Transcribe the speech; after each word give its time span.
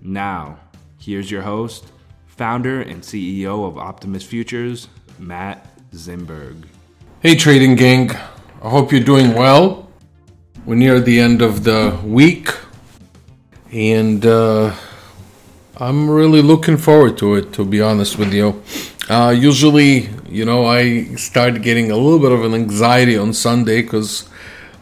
Now, 0.00 0.58
here's 0.98 1.30
your 1.30 1.42
host, 1.42 1.92
founder 2.26 2.80
and 2.80 3.02
CEO 3.02 3.66
of 3.66 3.78
Optimus 3.78 4.24
Futures, 4.24 4.88
Matt 5.18 5.68
Zimberg. 5.92 6.64
Hey, 7.20 7.34
trading 7.34 7.76
gang. 7.76 8.10
I 8.62 8.70
hope 8.70 8.92
you're 8.92 9.00
doing 9.00 9.34
well. 9.34 9.90
We're 10.64 10.74
near 10.74 11.00
the 11.00 11.20
end 11.20 11.42
of 11.42 11.64
the 11.64 11.98
week, 12.04 12.50
and 13.72 14.24
uh, 14.26 14.74
I'm 15.76 16.10
really 16.10 16.42
looking 16.42 16.76
forward 16.76 17.18
to 17.18 17.36
it, 17.36 17.52
to 17.52 17.64
be 17.64 17.80
honest 17.80 18.18
with 18.18 18.34
you. 18.34 18.62
Uh, 19.08 19.30
usually, 19.30 20.08
you 20.28 20.44
know, 20.44 20.66
I 20.66 21.14
start 21.14 21.62
getting 21.62 21.90
a 21.90 21.96
little 21.96 22.18
bit 22.18 22.32
of 22.32 22.44
an 22.44 22.54
anxiety 22.54 23.16
on 23.16 23.32
Sunday 23.32 23.82
because 23.82 24.28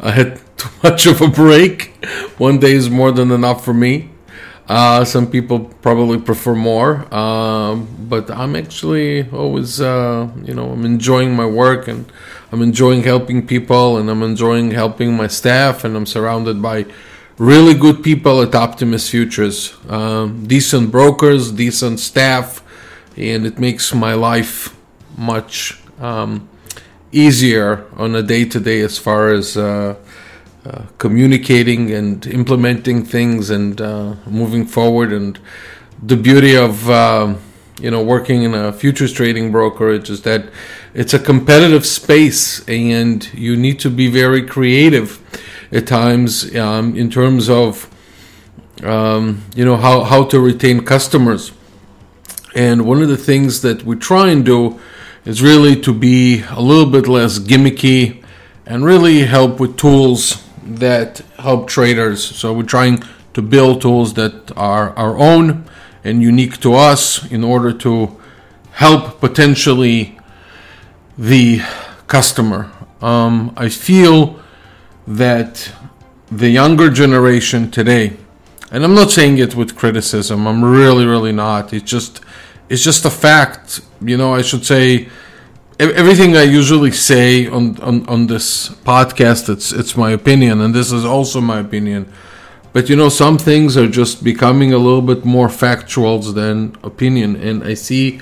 I 0.00 0.12
had 0.12 0.40
too 0.56 0.70
much 0.82 1.06
of 1.06 1.20
a 1.20 1.28
break. 1.28 2.04
One 2.38 2.58
day 2.58 2.72
is 2.72 2.88
more 2.88 3.12
than 3.12 3.30
enough 3.30 3.64
for 3.64 3.74
me. 3.74 4.13
Uh, 4.66 5.04
some 5.04 5.30
people 5.30 5.60
probably 5.82 6.18
prefer 6.18 6.54
more, 6.54 7.14
um, 7.14 7.86
but 8.08 8.30
I'm 8.30 8.56
actually 8.56 9.28
always, 9.30 9.78
uh, 9.78 10.28
you 10.42 10.54
know, 10.54 10.70
I'm 10.70 10.86
enjoying 10.86 11.36
my 11.36 11.44
work 11.44 11.86
and 11.86 12.10
I'm 12.50 12.62
enjoying 12.62 13.02
helping 13.02 13.46
people 13.46 13.98
and 13.98 14.08
I'm 14.08 14.22
enjoying 14.22 14.70
helping 14.70 15.14
my 15.14 15.26
staff 15.26 15.84
and 15.84 15.94
I'm 15.94 16.06
surrounded 16.06 16.62
by 16.62 16.86
really 17.36 17.74
good 17.74 18.02
people 18.02 18.40
at 18.40 18.54
Optimus 18.54 19.10
Futures, 19.10 19.76
um, 19.90 20.46
decent 20.46 20.90
brokers, 20.90 21.52
decent 21.52 22.00
staff, 22.00 22.62
and 23.18 23.44
it 23.44 23.58
makes 23.58 23.92
my 23.92 24.14
life 24.14 24.74
much 25.18 25.78
um, 26.00 26.48
easier 27.12 27.84
on 27.98 28.14
a 28.14 28.22
day 28.22 28.46
to 28.46 28.60
day 28.60 28.80
as 28.80 28.98
far 28.98 29.28
as. 29.28 29.58
Uh, 29.58 29.96
uh, 30.66 30.86
communicating 30.96 31.90
and 31.90 32.26
implementing 32.26 33.04
things 33.04 33.50
and 33.50 33.80
uh, 33.82 34.14
moving 34.26 34.64
forward. 34.64 35.12
And 35.12 35.38
the 36.02 36.16
beauty 36.16 36.56
of 36.56 36.88
uh, 36.88 37.34
you 37.78 37.90
know 37.90 38.02
working 38.02 38.44
in 38.44 38.54
a 38.54 38.72
futures 38.72 39.12
trading 39.12 39.52
brokerage 39.52 40.08
is 40.08 40.22
that 40.22 40.46
it's 40.94 41.12
a 41.12 41.18
competitive 41.18 41.84
space, 41.84 42.66
and 42.66 43.28
you 43.34 43.56
need 43.56 43.78
to 43.80 43.90
be 43.90 44.08
very 44.08 44.42
creative 44.46 45.20
at 45.70 45.86
times 45.86 46.54
um, 46.56 46.96
in 46.96 47.10
terms 47.10 47.50
of 47.50 47.90
um, 48.82 49.42
you 49.54 49.66
know 49.66 49.76
how 49.76 50.04
how 50.04 50.24
to 50.24 50.40
retain 50.40 50.84
customers. 50.84 51.52
And 52.54 52.86
one 52.86 53.02
of 53.02 53.08
the 53.08 53.18
things 53.18 53.60
that 53.60 53.82
we 53.82 53.96
try 53.96 54.30
and 54.30 54.46
do 54.46 54.80
is 55.26 55.42
really 55.42 55.78
to 55.82 55.92
be 55.92 56.42
a 56.48 56.60
little 56.60 56.90
bit 56.90 57.06
less 57.06 57.38
gimmicky 57.38 58.24
and 58.64 58.84
really 58.84 59.24
help 59.24 59.60
with 59.60 59.76
tools 59.76 60.42
that 60.64 61.18
help 61.38 61.68
traders. 61.68 62.24
So 62.24 62.52
we're 62.52 62.62
trying 62.62 63.02
to 63.34 63.42
build 63.42 63.82
tools 63.82 64.14
that 64.14 64.56
are 64.56 64.90
our 64.96 65.18
own 65.18 65.64
and 66.02 66.22
unique 66.22 66.60
to 66.60 66.74
us 66.74 67.30
in 67.30 67.44
order 67.44 67.72
to 67.72 68.16
help 68.72 69.20
potentially 69.20 70.18
the 71.16 71.60
customer. 72.06 72.70
Um, 73.00 73.52
I 73.56 73.68
feel 73.68 74.40
that 75.06 75.72
the 76.30 76.48
younger 76.48 76.90
generation 76.90 77.70
today, 77.70 78.16
and 78.70 78.84
I'm 78.84 78.94
not 78.94 79.10
saying 79.10 79.38
it 79.38 79.54
with 79.54 79.76
criticism. 79.76 80.46
I'm 80.46 80.64
really, 80.64 81.04
really 81.06 81.32
not. 81.32 81.72
It's 81.72 81.90
just, 81.90 82.20
it's 82.68 82.82
just 82.82 83.04
a 83.04 83.10
fact. 83.10 83.80
You 84.00 84.16
know, 84.16 84.34
I 84.34 84.42
should 84.42 84.64
say 84.64 85.08
everything 85.78 86.36
I 86.36 86.42
usually 86.42 86.92
say 86.92 87.46
on, 87.46 87.80
on, 87.80 88.06
on 88.06 88.26
this 88.26 88.68
podcast, 88.68 89.48
it's 89.48 89.72
it's 89.72 89.96
my 89.96 90.10
opinion, 90.10 90.60
and 90.60 90.74
this 90.74 90.92
is 90.92 91.04
also 91.04 91.40
my 91.40 91.60
opinion. 91.60 92.12
But 92.72 92.88
you 92.88 92.96
know, 92.96 93.08
some 93.08 93.38
things 93.38 93.76
are 93.76 93.88
just 93.88 94.24
becoming 94.24 94.72
a 94.72 94.78
little 94.78 95.02
bit 95.02 95.24
more 95.24 95.48
factuals 95.48 96.34
than 96.34 96.76
opinion, 96.82 97.36
and 97.36 97.62
I 97.64 97.74
see 97.74 98.20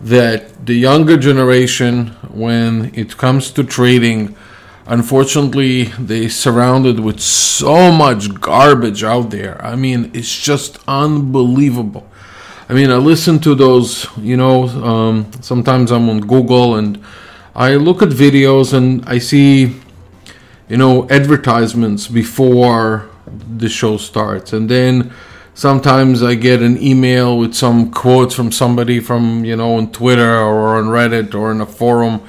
that 0.00 0.66
the 0.66 0.74
younger 0.74 1.16
generation, 1.16 2.08
when 2.30 2.92
it 2.94 3.16
comes 3.16 3.50
to 3.52 3.64
trading, 3.64 4.36
unfortunately, 4.86 5.84
they 5.98 6.28
surrounded 6.28 7.00
with 7.00 7.20
so 7.20 7.90
much 7.90 8.40
garbage 8.40 9.02
out 9.02 9.30
there. 9.30 9.64
I 9.64 9.76
mean, 9.76 10.10
it's 10.12 10.38
just 10.38 10.78
unbelievable. 10.86 12.06
I 12.66 12.72
mean, 12.72 12.90
I 12.90 12.96
listen 12.96 13.40
to 13.40 13.54
those, 13.54 14.06
you 14.16 14.38
know, 14.38 14.68
um, 14.68 15.30
sometimes 15.42 15.92
I'm 15.92 16.08
on 16.08 16.20
Google 16.20 16.76
and 16.76 17.02
I 17.54 17.74
look 17.74 18.00
at 18.00 18.08
videos 18.08 18.72
and 18.72 19.04
I 19.06 19.18
see, 19.18 19.80
you 20.70 20.78
know, 20.78 21.06
advertisements 21.10 22.08
before 22.08 23.10
the 23.58 23.68
show 23.68 23.98
starts. 23.98 24.54
And 24.54 24.70
then 24.70 25.12
sometimes 25.52 26.22
I 26.22 26.36
get 26.36 26.62
an 26.62 26.82
email 26.82 27.36
with 27.38 27.54
some 27.54 27.90
quotes 27.90 28.34
from 28.34 28.50
somebody 28.50 28.98
from, 28.98 29.44
you 29.44 29.56
know, 29.56 29.74
on 29.74 29.92
Twitter 29.92 30.38
or 30.38 30.76
on 30.76 30.84
Reddit 30.84 31.34
or 31.34 31.52
in 31.52 31.60
a 31.60 31.66
forum. 31.66 32.22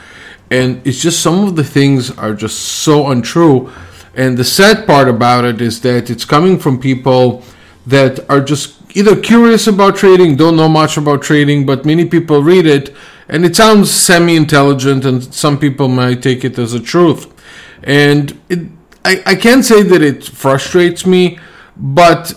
And 0.51 0.85
it's 0.85 1.01
just 1.01 1.21
some 1.21 1.45
of 1.45 1.55
the 1.55 1.63
things 1.63 2.11
are 2.17 2.33
just 2.33 2.59
so 2.59 3.07
untrue. 3.07 3.71
And 4.13 4.37
the 4.37 4.43
sad 4.43 4.85
part 4.85 5.07
about 5.07 5.45
it 5.45 5.61
is 5.61 5.79
that 5.81 6.09
it's 6.09 6.25
coming 6.25 6.59
from 6.59 6.77
people 6.77 7.41
that 7.87 8.29
are 8.29 8.41
just 8.41 8.84
either 8.95 9.19
curious 9.19 9.67
about 9.67 9.97
trading, 9.97 10.35
don't 10.35 10.55
know 10.55 10.69
much 10.69 10.97
about 10.97 11.21
trading, 11.21 11.65
but 11.65 11.85
many 11.85 12.05
people 12.05 12.41
read 12.41 12.65
it 12.65 12.95
and 13.27 13.45
it 13.45 13.55
sounds 13.55 13.91
semi 13.91 14.35
intelligent, 14.35 15.03
and 15.03 15.33
some 15.33 15.57
people 15.57 15.87
might 15.87 16.21
take 16.21 16.45
it 16.45 16.59
as 16.59 16.73
a 16.73 16.79
truth. 16.79 17.31
And 17.83 18.39
it, 18.49 18.59
I, 19.03 19.21
I 19.25 19.35
can't 19.35 19.65
say 19.65 19.81
that 19.81 20.01
it 20.01 20.23
frustrates 20.23 21.05
me, 21.05 21.39
but 21.75 22.33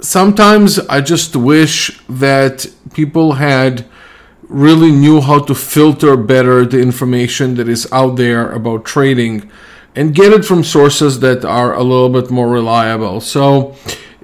sometimes 0.00 0.78
I 0.80 1.00
just 1.00 1.34
wish 1.34 2.00
that 2.08 2.66
people 2.92 3.32
had 3.32 3.86
really 4.48 4.92
knew 4.92 5.20
how 5.20 5.38
to 5.40 5.54
filter 5.54 6.16
better 6.16 6.64
the 6.64 6.80
information 6.80 7.54
that 7.56 7.68
is 7.68 7.90
out 7.92 8.16
there 8.16 8.50
about 8.52 8.84
trading 8.84 9.50
and 9.94 10.14
get 10.14 10.32
it 10.32 10.44
from 10.44 10.62
sources 10.62 11.20
that 11.20 11.44
are 11.44 11.74
a 11.74 11.82
little 11.82 12.08
bit 12.08 12.30
more 12.30 12.48
reliable. 12.48 13.20
So, 13.20 13.76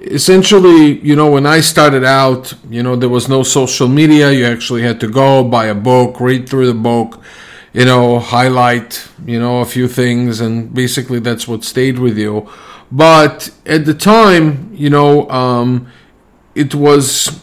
essentially, 0.05 0.99
you 0.99 1.15
know, 1.15 1.31
when 1.31 1.45
I 1.45 1.61
started 1.61 2.03
out, 2.03 2.53
you 2.69 2.83
know, 2.83 2.95
there 2.95 3.09
was 3.09 3.27
no 3.27 3.43
social 3.43 3.87
media. 3.87 4.31
You 4.31 4.45
actually 4.45 4.83
had 4.83 4.99
to 5.01 5.07
go 5.07 5.43
buy 5.43 5.65
a 5.65 5.75
book, 5.75 6.19
read 6.19 6.47
through 6.47 6.67
the 6.67 6.73
book, 6.73 7.21
you 7.73 7.85
know, 7.85 8.19
highlight, 8.19 9.07
you 9.25 9.39
know, 9.39 9.61
a 9.61 9.65
few 9.65 9.87
things, 9.87 10.39
and 10.39 10.73
basically 10.73 11.19
that's 11.19 11.47
what 11.47 11.63
stayed 11.63 11.99
with 11.99 12.17
you. 12.17 12.49
But 12.91 13.49
at 13.65 13.85
the 13.85 13.93
time, 13.93 14.71
you 14.73 14.89
know, 14.89 15.29
um, 15.29 15.91
it 16.53 16.75
was 16.75 17.41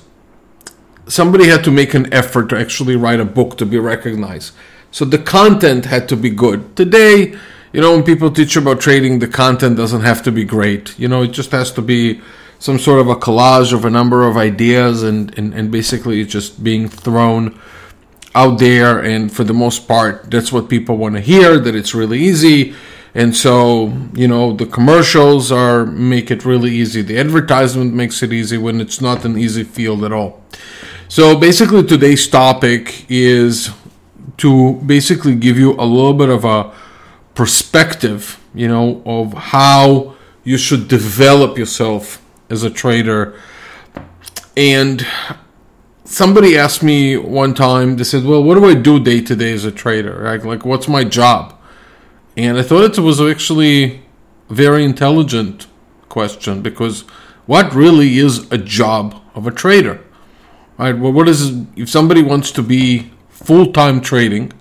somebody 1.08 1.48
had 1.48 1.64
to 1.64 1.70
make 1.70 1.94
an 1.94 2.12
effort 2.14 2.48
to 2.50 2.58
actually 2.58 2.96
write 2.96 3.20
a 3.20 3.24
book 3.24 3.58
to 3.58 3.66
be 3.66 3.78
recognized. 3.78 4.54
So 4.90 5.04
the 5.04 5.18
content 5.18 5.86
had 5.86 6.08
to 6.10 6.16
be 6.16 6.30
good. 6.30 6.76
Today, 6.76 7.36
you 7.72 7.80
know, 7.80 7.92
when 7.92 8.04
people 8.04 8.30
teach 8.30 8.56
about 8.56 8.80
trading, 8.80 9.18
the 9.18 9.28
content 9.28 9.76
doesn't 9.76 10.02
have 10.02 10.22
to 10.22 10.32
be 10.32 10.44
great. 10.44 10.98
You 10.98 11.08
know, 11.08 11.22
it 11.22 11.32
just 11.32 11.50
has 11.50 11.72
to 11.72 11.82
be 11.82 12.20
some 12.62 12.78
sort 12.78 13.00
of 13.00 13.08
a 13.08 13.16
collage 13.16 13.72
of 13.72 13.84
a 13.84 13.90
number 13.90 14.20
of 14.28 14.36
ideas 14.36 15.02
and, 15.02 15.36
and, 15.36 15.52
and 15.52 15.72
basically 15.72 16.24
just 16.24 16.62
being 16.62 16.88
thrown 16.88 17.58
out 18.36 18.58
there 18.60 19.00
and 19.00 19.32
for 19.32 19.44
the 19.44 19.52
most 19.52 19.88
part 19.88 20.30
that's 20.30 20.52
what 20.52 20.68
people 20.68 20.96
want 20.96 21.14
to 21.16 21.20
hear 21.20 21.58
that 21.58 21.74
it's 21.74 21.92
really 21.94 22.20
easy 22.20 22.72
And 23.14 23.36
so, 23.36 23.92
you 24.14 24.26
know, 24.26 24.56
the 24.56 24.64
commercials 24.64 25.52
are 25.52 25.84
make 25.84 26.30
it 26.30 26.46
really 26.46 26.70
easy. 26.70 27.02
The 27.02 27.18
advertisement 27.18 27.92
makes 27.92 28.22
it 28.22 28.32
easy 28.32 28.56
when 28.56 28.80
it's 28.80 29.00
not 29.02 29.24
an 29.26 29.36
easy 29.36 29.64
field 29.64 30.02
at 30.04 30.12
all. 30.12 30.40
So 31.08 31.36
basically 31.38 31.82
today's 31.82 32.26
topic 32.26 33.04
is 33.10 33.70
to 34.38 34.80
basically 34.86 35.34
give 35.34 35.58
you 35.58 35.72
a 35.74 35.84
little 35.84 36.14
bit 36.14 36.30
of 36.30 36.44
a 36.44 36.72
perspective, 37.34 38.40
you 38.54 38.68
know, 38.68 39.02
of 39.04 39.34
how 39.34 40.14
you 40.42 40.56
should 40.56 40.88
develop 40.88 41.58
yourself 41.58 42.21
as 42.52 42.62
a 42.62 42.70
trader. 42.70 43.34
And 44.56 45.04
somebody 46.04 46.56
asked 46.56 46.82
me 46.82 47.16
one 47.16 47.54
time, 47.54 47.96
they 47.96 48.04
said, 48.04 48.24
Well, 48.24 48.44
what 48.44 48.56
do 48.56 48.66
I 48.66 48.74
do 48.74 49.02
day 49.02 49.22
to 49.22 49.34
day 49.34 49.52
as 49.52 49.64
a 49.64 49.72
trader? 49.72 50.20
Right? 50.22 50.44
Like, 50.44 50.64
what's 50.64 50.86
my 50.86 51.02
job? 51.02 51.58
And 52.36 52.58
I 52.58 52.62
thought 52.62 52.96
it 52.96 53.00
was 53.00 53.20
actually 53.20 54.02
a 54.50 54.54
very 54.54 54.84
intelligent 54.84 55.66
question 56.08 56.62
because 56.62 57.00
what 57.46 57.74
really 57.74 58.18
is 58.18 58.50
a 58.52 58.58
job 58.58 59.20
of 59.34 59.46
a 59.46 59.50
trader? 59.50 60.04
Right? 60.78 60.96
Well, 60.96 61.12
what 61.12 61.28
is 61.28 61.64
if 61.76 61.88
somebody 61.88 62.22
wants 62.22 62.52
to 62.52 62.62
be 62.62 63.10
full 63.30 63.72
time 63.72 64.00
trading? 64.00 64.52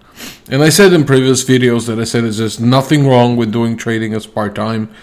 And 0.50 0.62
I 0.62 0.70
said 0.70 0.94
in 0.94 1.06
previous 1.06 1.44
videos 1.44 1.88
that 1.88 2.00
I 2.00 2.04
said 2.04 2.24
there's 2.24 2.60
nothing 2.60 3.08
wrong 3.08 3.36
with 3.36 3.52
doing 3.52 3.76
trading 3.76 4.14
as 4.14 4.26
part 4.26 4.56
time. 4.56 4.94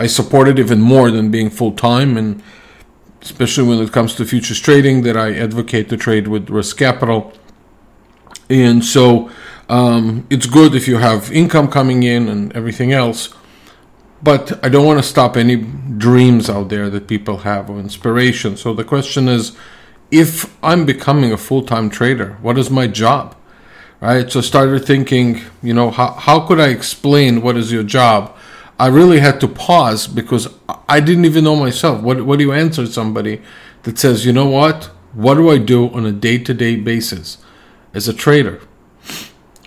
I 0.00 0.06
support 0.06 0.48
it 0.48 0.58
even 0.58 0.80
more 0.80 1.10
than 1.10 1.30
being 1.30 1.50
full 1.50 1.72
time, 1.72 2.16
and 2.16 2.42
especially 3.20 3.68
when 3.68 3.78
it 3.80 3.92
comes 3.92 4.14
to 4.14 4.24
futures 4.24 4.58
trading, 4.58 5.02
that 5.02 5.14
I 5.14 5.34
advocate 5.34 5.90
to 5.90 5.98
trade 5.98 6.26
with 6.26 6.48
risk 6.48 6.78
capital. 6.78 7.34
And 8.48 8.82
so 8.82 9.30
um, 9.68 10.26
it's 10.30 10.46
good 10.46 10.74
if 10.74 10.88
you 10.88 10.96
have 10.96 11.30
income 11.30 11.68
coming 11.68 12.02
in 12.02 12.30
and 12.30 12.50
everything 12.56 12.92
else. 12.92 13.34
But 14.22 14.64
I 14.64 14.70
don't 14.70 14.86
want 14.86 14.98
to 14.98 15.02
stop 15.02 15.36
any 15.36 15.56
dreams 15.56 16.48
out 16.48 16.70
there 16.70 16.88
that 16.88 17.06
people 17.06 17.38
have 17.38 17.68
of 17.68 17.78
inspiration. 17.78 18.56
So 18.56 18.72
the 18.72 18.84
question 18.84 19.28
is 19.28 19.54
if 20.10 20.56
I'm 20.64 20.86
becoming 20.86 21.30
a 21.30 21.36
full 21.36 21.62
time 21.62 21.90
trader, 21.90 22.38
what 22.40 22.56
is 22.56 22.70
my 22.70 22.86
job? 22.86 23.36
Right? 24.00 24.30
So 24.32 24.40
I 24.40 24.42
started 24.42 24.86
thinking, 24.86 25.42
you 25.62 25.74
know, 25.74 25.90
how, 25.90 26.12
how 26.12 26.40
could 26.46 26.58
I 26.58 26.68
explain 26.68 27.42
what 27.42 27.58
is 27.58 27.70
your 27.70 27.82
job? 27.82 28.34
I 28.80 28.86
really 28.86 29.20
had 29.20 29.40
to 29.40 29.48
pause 29.48 30.06
because 30.06 30.48
I 30.88 31.00
didn't 31.00 31.26
even 31.26 31.44
know 31.44 31.54
myself. 31.54 32.00
What, 32.00 32.24
what 32.24 32.38
do 32.38 32.44
you 32.46 32.52
answer 32.52 32.86
somebody 32.86 33.42
that 33.82 33.98
says, 33.98 34.24
you 34.24 34.32
know 34.32 34.48
what? 34.48 34.84
What 35.12 35.34
do 35.34 35.50
I 35.50 35.58
do 35.58 35.90
on 35.90 36.06
a 36.06 36.12
day 36.12 36.38
to 36.38 36.54
day 36.54 36.76
basis 36.76 37.36
as 37.92 38.08
a 38.08 38.14
trader? 38.14 38.58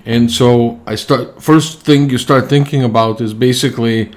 And 0.04 0.32
so 0.32 0.82
I 0.88 0.96
start, 0.96 1.44
first 1.44 1.82
thing 1.82 2.10
you 2.10 2.18
start 2.18 2.50
thinking 2.50 2.84
about 2.84 3.22
is 3.22 3.36
basically, 3.36 4.12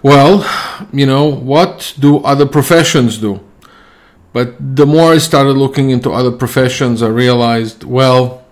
well, 0.00 0.46
you 0.92 1.06
know, 1.06 1.24
what 1.24 1.92
do 1.98 2.18
other 2.18 2.46
professions 2.46 3.18
do? 3.18 3.40
But 4.32 4.76
the 4.76 4.86
more 4.86 5.12
I 5.12 5.18
started 5.18 5.54
looking 5.54 5.90
into 5.90 6.12
other 6.12 6.30
professions, 6.30 7.02
I 7.02 7.08
realized, 7.08 7.82
well, 7.82 8.46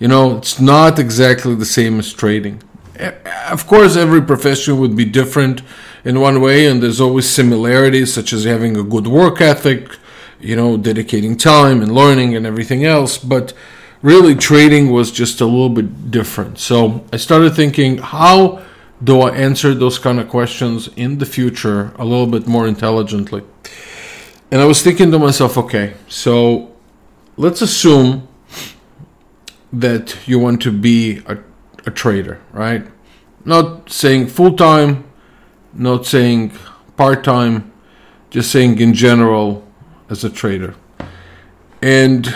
you 0.00 0.08
know, 0.08 0.38
it's 0.38 0.60
not 0.60 0.98
exactly 0.98 1.54
the 1.54 1.64
same 1.64 2.00
as 2.00 2.12
trading. 2.12 2.64
Eh, 2.96 3.12
of 3.50 3.66
course, 3.66 3.96
every 3.96 4.22
profession 4.22 4.78
would 4.78 4.96
be 4.96 5.04
different 5.04 5.62
in 6.04 6.20
one 6.20 6.40
way, 6.40 6.66
and 6.66 6.82
there's 6.82 7.00
always 7.00 7.28
similarities, 7.28 8.12
such 8.12 8.32
as 8.32 8.44
having 8.44 8.76
a 8.76 8.82
good 8.82 9.06
work 9.06 9.40
ethic, 9.40 9.96
you 10.40 10.54
know, 10.54 10.76
dedicating 10.76 11.36
time 11.36 11.82
and 11.82 11.92
learning 11.92 12.36
and 12.36 12.46
everything 12.46 12.84
else. 12.84 13.18
But 13.18 13.52
really, 14.02 14.34
trading 14.34 14.90
was 14.90 15.10
just 15.10 15.40
a 15.40 15.46
little 15.46 15.70
bit 15.70 16.10
different. 16.10 16.58
So 16.58 17.04
I 17.12 17.16
started 17.16 17.54
thinking, 17.54 17.98
how 17.98 18.62
do 19.02 19.22
I 19.22 19.34
answer 19.34 19.74
those 19.74 19.98
kind 19.98 20.20
of 20.20 20.28
questions 20.28 20.88
in 20.96 21.18
the 21.18 21.26
future 21.26 21.92
a 21.98 22.04
little 22.04 22.26
bit 22.26 22.46
more 22.46 22.66
intelligently? 22.68 23.42
And 24.50 24.60
I 24.60 24.66
was 24.66 24.82
thinking 24.82 25.10
to 25.10 25.18
myself, 25.18 25.58
okay, 25.58 25.94
so 26.08 26.70
let's 27.36 27.60
assume 27.60 28.28
that 29.72 30.16
you 30.26 30.38
want 30.38 30.62
to 30.62 30.70
be 30.70 31.22
a, 31.26 31.38
a 31.86 31.90
trader, 31.90 32.40
right? 32.52 32.86
Not 33.44 33.90
saying 33.90 34.28
full 34.28 34.56
time, 34.56 35.04
not 35.72 36.06
saying 36.06 36.52
part 36.96 37.24
time, 37.24 37.72
just 38.30 38.50
saying 38.50 38.78
in 38.78 38.94
general 38.94 39.66
as 40.08 40.24
a 40.24 40.30
trader. 40.30 40.74
And 41.82 42.34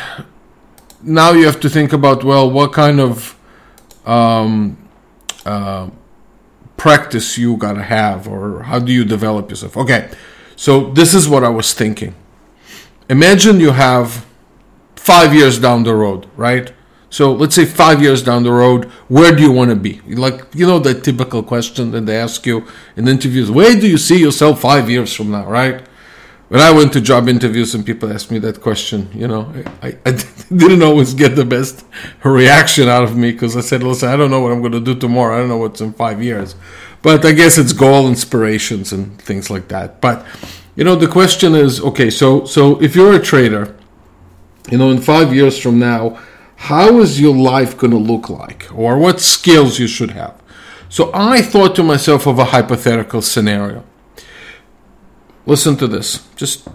now 1.02 1.32
you 1.32 1.46
have 1.46 1.60
to 1.60 1.70
think 1.70 1.92
about 1.92 2.24
well, 2.24 2.50
what 2.50 2.72
kind 2.72 3.00
of 3.00 3.38
um, 4.04 4.76
uh, 5.44 5.90
practice 6.76 7.38
you 7.38 7.56
gotta 7.56 7.82
have, 7.82 8.28
or 8.28 8.62
how 8.64 8.78
do 8.78 8.92
you 8.92 9.04
develop 9.04 9.50
yourself? 9.50 9.76
Okay, 9.76 10.10
so 10.56 10.90
this 10.92 11.14
is 11.14 11.28
what 11.28 11.44
I 11.44 11.48
was 11.48 11.72
thinking. 11.72 12.14
Imagine 13.08 13.58
you 13.60 13.70
have 13.70 14.26
five 14.96 15.34
years 15.34 15.58
down 15.58 15.84
the 15.84 15.94
road, 15.94 16.26
right? 16.36 16.72
So 17.10 17.32
let's 17.32 17.54
say 17.54 17.64
five 17.64 18.02
years 18.02 18.22
down 18.22 18.42
the 18.42 18.52
road, 18.52 18.84
where 19.08 19.34
do 19.34 19.42
you 19.42 19.50
want 19.50 19.70
to 19.70 19.76
be? 19.76 20.00
Like, 20.06 20.44
you 20.54 20.66
know, 20.66 20.78
the 20.78 20.98
typical 21.00 21.42
question 21.42 21.90
that 21.92 22.04
they 22.06 22.16
ask 22.16 22.44
you 22.44 22.66
in 22.96 23.08
interviews 23.08 23.50
where 23.50 23.74
do 23.74 23.88
you 23.88 23.98
see 23.98 24.20
yourself 24.20 24.60
five 24.60 24.90
years 24.90 25.14
from 25.14 25.30
now, 25.30 25.46
right? 25.46 25.82
When 26.48 26.60
I 26.60 26.70
went 26.72 26.94
to 26.94 27.00
job 27.02 27.28
interviews 27.28 27.74
and 27.74 27.84
people 27.84 28.10
asked 28.10 28.30
me 28.30 28.38
that 28.38 28.62
question, 28.62 29.10
you 29.14 29.28
know, 29.28 29.52
I, 29.82 29.98
I 30.06 30.10
didn't 30.54 30.82
always 30.82 31.12
get 31.12 31.36
the 31.36 31.44
best 31.44 31.84
reaction 32.24 32.88
out 32.88 33.04
of 33.04 33.16
me 33.16 33.32
because 33.32 33.54
I 33.56 33.60
said, 33.60 33.82
listen, 33.82 34.08
I 34.08 34.16
don't 34.16 34.30
know 34.30 34.40
what 34.40 34.52
I'm 34.52 34.60
going 34.60 34.72
to 34.72 34.80
do 34.80 34.94
tomorrow. 34.94 35.36
I 35.36 35.40
don't 35.40 35.48
know 35.48 35.58
what's 35.58 35.82
in 35.82 35.92
five 35.92 36.22
years. 36.22 36.56
But 37.02 37.24
I 37.24 37.32
guess 37.32 37.58
it's 37.58 37.72
goal 37.72 38.08
inspirations 38.08 38.92
and 38.92 39.20
things 39.20 39.50
like 39.50 39.68
that. 39.68 40.00
But 40.00 40.26
you 40.74 40.84
know, 40.84 40.96
the 40.96 41.08
question 41.08 41.54
is, 41.54 41.80
okay, 41.80 42.08
so 42.08 42.44
so 42.44 42.80
if 42.82 42.94
you're 42.96 43.14
a 43.14 43.22
trader, 43.22 43.76
you 44.70 44.78
know, 44.78 44.90
in 44.90 45.00
five 45.00 45.34
years 45.34 45.58
from 45.58 45.78
now, 45.78 46.18
how 46.58 47.00
is 47.00 47.20
your 47.20 47.34
life 47.34 47.76
going 47.76 47.90
to 47.90 47.98
look 47.98 48.28
like, 48.28 48.68
or 48.74 48.98
what 48.98 49.20
skills 49.20 49.78
you 49.78 49.86
should 49.86 50.12
have? 50.12 50.40
So 50.88 51.10
I 51.12 51.42
thought 51.42 51.74
to 51.76 51.82
myself 51.82 52.26
of 52.26 52.38
a 52.38 52.46
hypothetical 52.46 53.22
scenario. 53.22 53.84
Listen 55.46 55.76
to 55.76 55.86
this. 55.86 56.26
Just 56.36 56.68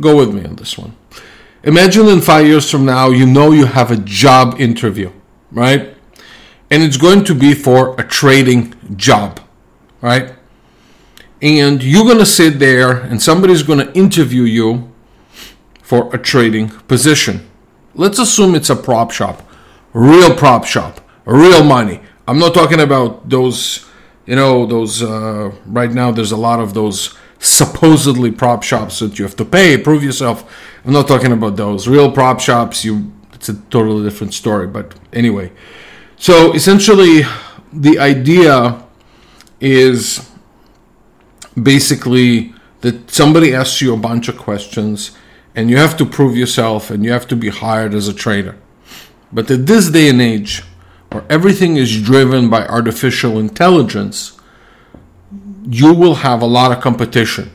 go 0.00 0.16
with 0.16 0.34
me 0.34 0.44
on 0.44 0.56
this 0.56 0.76
one. 0.76 0.94
Imagine 1.62 2.08
in 2.08 2.20
five 2.20 2.46
years 2.46 2.70
from 2.70 2.84
now, 2.84 3.10
you 3.10 3.26
know 3.26 3.52
you 3.52 3.66
have 3.66 3.90
a 3.90 3.96
job 3.96 4.60
interview, 4.60 5.10
right? 5.50 5.94
And 6.70 6.82
it's 6.82 6.96
going 6.96 7.24
to 7.24 7.34
be 7.34 7.54
for 7.54 7.98
a 8.00 8.04
trading 8.06 8.74
job 8.96 9.40
right? 10.02 10.34
And 11.40 11.82
you're 11.82 12.04
going 12.04 12.18
to 12.18 12.26
sit 12.26 12.58
there 12.58 12.90
and 12.90 13.22
somebody's 13.22 13.62
going 13.62 13.78
to 13.78 13.90
interview 13.94 14.42
you 14.42 14.92
for 15.80 16.14
a 16.14 16.18
trading 16.18 16.68
position. 16.68 17.48
Let's 17.94 18.18
assume 18.18 18.54
it's 18.54 18.70
a 18.70 18.76
prop 18.76 19.10
shop, 19.10 19.42
real 19.92 20.34
prop 20.34 20.64
shop, 20.64 21.00
real 21.24 21.62
money. 21.62 22.00
I'm 22.26 22.38
not 22.38 22.54
talking 22.54 22.80
about 22.80 23.28
those, 23.28 23.86
you 24.26 24.36
know, 24.36 24.64
those, 24.66 25.02
uh, 25.02 25.52
right 25.66 25.90
now 25.90 26.10
there's 26.10 26.32
a 26.32 26.36
lot 26.36 26.60
of 26.60 26.72
those 26.72 27.16
supposedly 27.38 28.30
prop 28.30 28.62
shops 28.62 29.00
that 29.00 29.18
you 29.18 29.24
have 29.24 29.36
to 29.36 29.44
pay, 29.44 29.76
prove 29.76 30.02
yourself. 30.02 30.50
I'm 30.84 30.92
not 30.92 31.08
talking 31.08 31.32
about 31.32 31.56
those. 31.56 31.88
Real 31.88 32.10
prop 32.10 32.40
shops, 32.40 32.84
you, 32.84 33.12
it's 33.32 33.48
a 33.48 33.54
totally 33.54 34.04
different 34.04 34.32
story. 34.32 34.68
But 34.68 34.94
anyway, 35.12 35.52
so 36.16 36.54
essentially, 36.54 37.22
the 37.72 37.98
idea 37.98 38.84
is 39.60 40.30
basically 41.60 42.54
that 42.80 43.10
somebody 43.10 43.54
asks 43.54 43.82
you 43.82 43.92
a 43.92 43.96
bunch 43.96 44.28
of 44.28 44.38
questions 44.38 45.16
and 45.54 45.70
you 45.70 45.76
have 45.76 45.96
to 45.98 46.06
prove 46.06 46.36
yourself 46.36 46.90
and 46.90 47.04
you 47.04 47.12
have 47.12 47.26
to 47.28 47.36
be 47.36 47.48
hired 47.48 47.94
as 47.94 48.08
a 48.08 48.14
trader. 48.14 48.56
But 49.32 49.50
at 49.50 49.66
this 49.66 49.90
day 49.90 50.08
and 50.08 50.20
age, 50.20 50.62
where 51.10 51.24
everything 51.28 51.76
is 51.76 52.00
driven 52.02 52.48
by 52.48 52.66
artificial 52.66 53.38
intelligence, 53.38 54.38
you 55.64 55.92
will 55.94 56.16
have 56.16 56.42
a 56.42 56.46
lot 56.46 56.72
of 56.72 56.82
competition. 56.82 57.50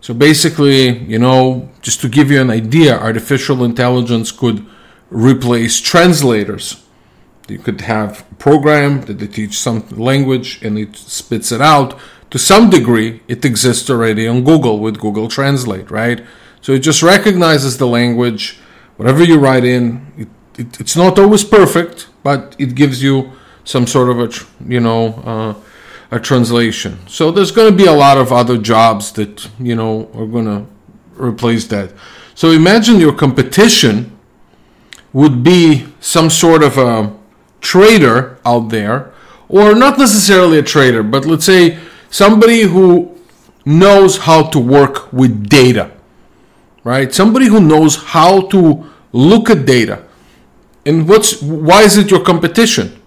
So 0.00 0.14
basically, 0.14 0.98
you 1.04 1.18
know, 1.18 1.70
just 1.80 2.00
to 2.00 2.08
give 2.08 2.30
you 2.30 2.40
an 2.40 2.50
idea, 2.50 2.98
artificial 2.98 3.62
intelligence 3.62 4.32
could 4.32 4.66
replace 5.10 5.80
translators 5.80 6.82
you 7.48 7.58
could 7.58 7.82
have 7.82 8.24
a 8.30 8.34
program 8.36 9.02
that 9.02 9.18
they 9.18 9.26
teach 9.26 9.58
some 9.58 9.86
language 9.90 10.60
and 10.62 10.78
it 10.78 10.96
spits 10.96 11.52
it 11.52 11.60
out. 11.60 11.98
To 12.30 12.38
some 12.38 12.70
degree, 12.70 13.20
it 13.28 13.44
exists 13.44 13.90
already 13.90 14.26
on 14.26 14.44
Google 14.44 14.78
with 14.78 14.98
Google 14.98 15.28
Translate, 15.28 15.90
right? 15.90 16.24
So 16.62 16.72
it 16.72 16.78
just 16.78 17.02
recognizes 17.02 17.76
the 17.76 17.86
language. 17.86 18.58
Whatever 18.96 19.22
you 19.22 19.38
write 19.38 19.64
in, 19.64 20.06
it, 20.16 20.28
it, 20.58 20.80
it's 20.80 20.96
not 20.96 21.18
always 21.18 21.44
perfect, 21.44 22.08
but 22.22 22.56
it 22.58 22.74
gives 22.74 23.02
you 23.02 23.32
some 23.64 23.86
sort 23.86 24.08
of 24.08 24.18
a, 24.20 24.72
you 24.72 24.80
know, 24.80 25.08
uh, 25.24 25.54
a 26.10 26.20
translation. 26.20 26.98
So 27.06 27.30
there's 27.30 27.50
going 27.50 27.70
to 27.70 27.76
be 27.76 27.86
a 27.86 27.92
lot 27.92 28.18
of 28.18 28.32
other 28.32 28.58
jobs 28.58 29.12
that, 29.12 29.48
you 29.58 29.74
know, 29.74 30.10
are 30.14 30.26
going 30.26 30.46
to 30.46 30.66
replace 31.14 31.66
that. 31.68 31.92
So 32.34 32.50
imagine 32.50 32.98
your 32.98 33.14
competition 33.14 34.16
would 35.12 35.42
be 35.44 35.86
some 36.00 36.30
sort 36.30 36.62
of 36.62 36.78
a 36.78 37.14
trader 37.60 38.38
out 38.44 38.70
there 38.70 39.12
or 39.48 39.74
not 39.74 39.98
necessarily 39.98 40.58
a 40.58 40.62
trader, 40.62 41.02
but 41.02 41.26
let's 41.26 41.44
say 41.44 41.78
somebody 42.10 42.62
who 42.62 43.18
knows 43.64 44.18
how 44.18 44.42
to 44.44 44.58
work 44.58 45.12
with 45.12 45.48
data, 45.48 45.91
right? 46.84 47.12
Somebody 47.12 47.46
who 47.46 47.60
knows 47.60 47.96
how 47.96 48.42
to 48.48 48.90
look 49.12 49.50
at 49.50 49.66
data. 49.66 50.04
And 50.84 51.08
what's 51.08 51.40
why 51.42 51.82
is 51.82 51.96
it 51.96 52.10
your 52.10 52.24
competition? 52.24 53.00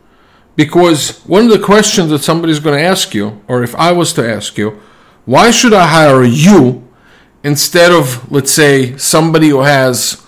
Because 0.55 1.19
one 1.25 1.45
of 1.45 1.49
the 1.51 1.59
questions 1.59 2.09
that 2.11 2.19
somebody's 2.19 2.59
going 2.59 2.77
to 2.77 2.83
ask 2.83 3.13
you, 3.13 3.41
or 3.47 3.63
if 3.63 3.75
I 3.75 3.91
was 3.91 4.13
to 4.13 4.27
ask 4.27 4.57
you, 4.57 4.81
why 5.25 5.51
should 5.51 5.73
I 5.73 5.87
hire 5.87 6.23
you 6.23 6.87
instead 7.43 7.91
of, 7.91 8.31
let's 8.31 8.51
say, 8.51 8.95
somebody 8.97 9.49
who 9.49 9.61
has 9.61 10.25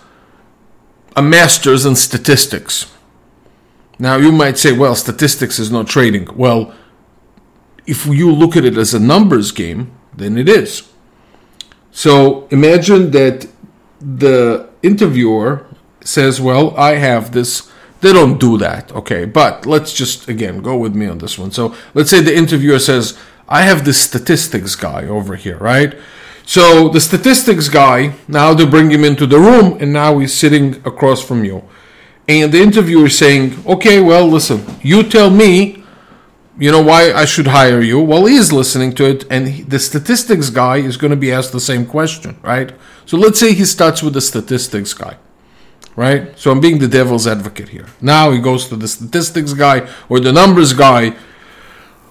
a 1.15 1.21
master's 1.21 1.85
in 1.85 1.95
statistics? 1.95 2.91
Now, 3.99 4.17
you 4.17 4.31
might 4.31 4.57
say, 4.57 4.73
well, 4.73 4.95
statistics 4.95 5.59
is 5.59 5.71
not 5.71 5.87
trading. 5.87 6.27
Well, 6.35 6.73
if 7.85 8.05
you 8.05 8.31
look 8.31 8.57
at 8.57 8.65
it 8.65 8.77
as 8.77 8.93
a 8.93 8.99
numbers 8.99 9.51
game, 9.51 9.91
then 10.13 10.37
it 10.37 10.49
is. 10.49 10.91
So 11.97 12.47
imagine 12.51 13.09
that 13.09 13.47
the 13.99 14.69
interviewer 14.83 15.65
says, 16.01 16.39
well, 16.39 16.77
I 16.77 16.97
have 16.97 17.31
this 17.31 17.71
they 18.01 18.13
don't 18.13 18.39
do 18.39 18.59
that, 18.59 18.91
okay? 18.91 19.25
But 19.25 19.65
let's 19.65 19.91
just, 19.91 20.29
again, 20.29 20.61
go 20.61 20.77
with 20.77 20.95
me 20.95 21.07
on 21.07 21.17
this 21.17 21.39
one. 21.39 21.51
So 21.51 21.73
let's 21.95 22.11
say 22.11 22.21
the 22.21 22.35
interviewer 22.35 22.77
says, 22.77 23.17
I 23.49 23.63
have 23.63 23.85
this 23.85 23.99
statistics 23.99 24.75
guy 24.75 25.07
over 25.07 25.35
here, 25.35 25.57
right? 25.57 25.97
So 26.45 26.89
the 26.89 27.01
statistics 27.01 27.69
guy, 27.69 28.13
now 28.27 28.53
they 28.53 28.67
bring 28.67 28.91
him 28.91 29.03
into 29.03 29.25
the 29.25 29.39
room, 29.39 29.77
and 29.81 29.91
now 29.91 30.19
he's 30.19 30.35
sitting 30.35 30.75
across 30.85 31.23
from 31.23 31.43
you. 31.43 31.63
And 32.27 32.51
the 32.51 32.61
interviewer 32.61 33.07
is 33.07 33.17
saying, 33.17 33.63
okay, 33.65 33.99
well, 33.99 34.27
listen, 34.27 34.63
you 34.83 35.01
tell 35.01 35.31
me, 35.31 35.76
you 36.59 36.71
know, 36.71 36.81
why 36.81 37.13
I 37.13 37.25
should 37.25 37.47
hire 37.47 37.81
you. 37.81 37.99
Well, 37.99 38.25
he 38.25 38.35
is 38.35 38.51
listening 38.51 38.93
to 38.95 39.05
it, 39.05 39.25
and 39.29 39.47
he, 39.47 39.61
the 39.63 39.79
statistics 39.79 40.49
guy 40.49 40.77
is 40.77 40.97
going 40.97 41.11
to 41.11 41.17
be 41.17 41.31
asked 41.31 41.51
the 41.51 41.59
same 41.59 41.85
question, 41.85 42.39
right? 42.41 42.71
So 43.05 43.17
let's 43.17 43.39
say 43.39 43.53
he 43.53 43.65
starts 43.65 44.01
with 44.01 44.13
the 44.13 44.21
statistics 44.21 44.93
guy 44.93 45.17
right? 45.97 46.37
So 46.37 46.51
I'm 46.51 46.61
being 46.61 46.77
the 46.77 46.87
devil's 46.87 47.27
advocate 47.27 47.69
here. 47.69 47.87
Now 47.99 48.31
he 48.31 48.39
goes 48.39 48.67
to 48.69 48.77
the 48.77 48.87
statistics 48.87 49.53
guy 49.53 49.89
or 50.07 50.19
the 50.21 50.31
numbers 50.31 50.71
guy 50.71 51.15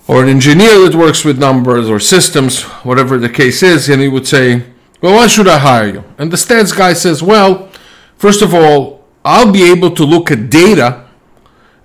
or 0.08 0.22
an 0.22 0.28
engineer 0.28 0.80
that 0.80 0.94
works 0.94 1.24
with 1.24 1.38
numbers 1.38 1.88
or 1.88 1.98
systems, 1.98 2.62
whatever 2.84 3.16
the 3.16 3.28
case 3.28 3.62
is, 3.62 3.88
and 3.88 4.02
he 4.02 4.08
would 4.08 4.26
say, 4.26 4.64
Well, 5.00 5.14
why 5.14 5.28
should 5.28 5.48
I 5.48 5.58
hire 5.58 5.94
you? 5.94 6.04
And 6.18 6.30
the 6.30 6.36
stats 6.36 6.76
guy 6.76 6.92
says, 6.92 7.22
Well, 7.22 7.70
first 8.16 8.42
of 8.42 8.52
all, 8.52 9.04
I'll 9.24 9.52
be 9.52 9.70
able 9.70 9.92
to 9.92 10.04
look 10.04 10.30
at 10.30 10.50
data 10.50 11.05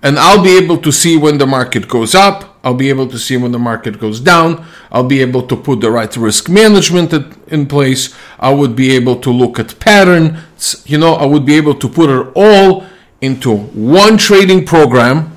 and 0.02 0.18
I'll 0.18 0.42
be 0.42 0.56
able 0.56 0.78
to 0.78 0.92
see 0.92 1.16
when 1.16 1.38
the 1.38 1.46
market 1.46 1.88
goes 1.88 2.14
up 2.14 2.52
I'll 2.64 2.74
be 2.74 2.90
able 2.90 3.08
to 3.08 3.18
see 3.18 3.36
when 3.36 3.50
the 3.52 3.58
market 3.58 3.98
goes 3.98 4.20
down. 4.20 4.64
I'll 4.90 5.06
be 5.06 5.20
able 5.20 5.46
to 5.48 5.56
put 5.56 5.80
the 5.80 5.90
right 5.90 6.14
risk 6.16 6.48
management 6.48 7.12
in 7.48 7.66
place. 7.66 8.14
I 8.38 8.54
would 8.54 8.76
be 8.76 8.92
able 8.92 9.20
to 9.20 9.30
look 9.30 9.58
at 9.58 9.78
patterns. 9.80 10.82
You 10.86 10.98
know, 10.98 11.14
I 11.14 11.26
would 11.26 11.44
be 11.44 11.56
able 11.56 11.74
to 11.74 11.88
put 11.88 12.08
it 12.08 12.32
all 12.36 12.86
into 13.20 13.56
one 13.56 14.16
trading 14.16 14.64
program 14.64 15.36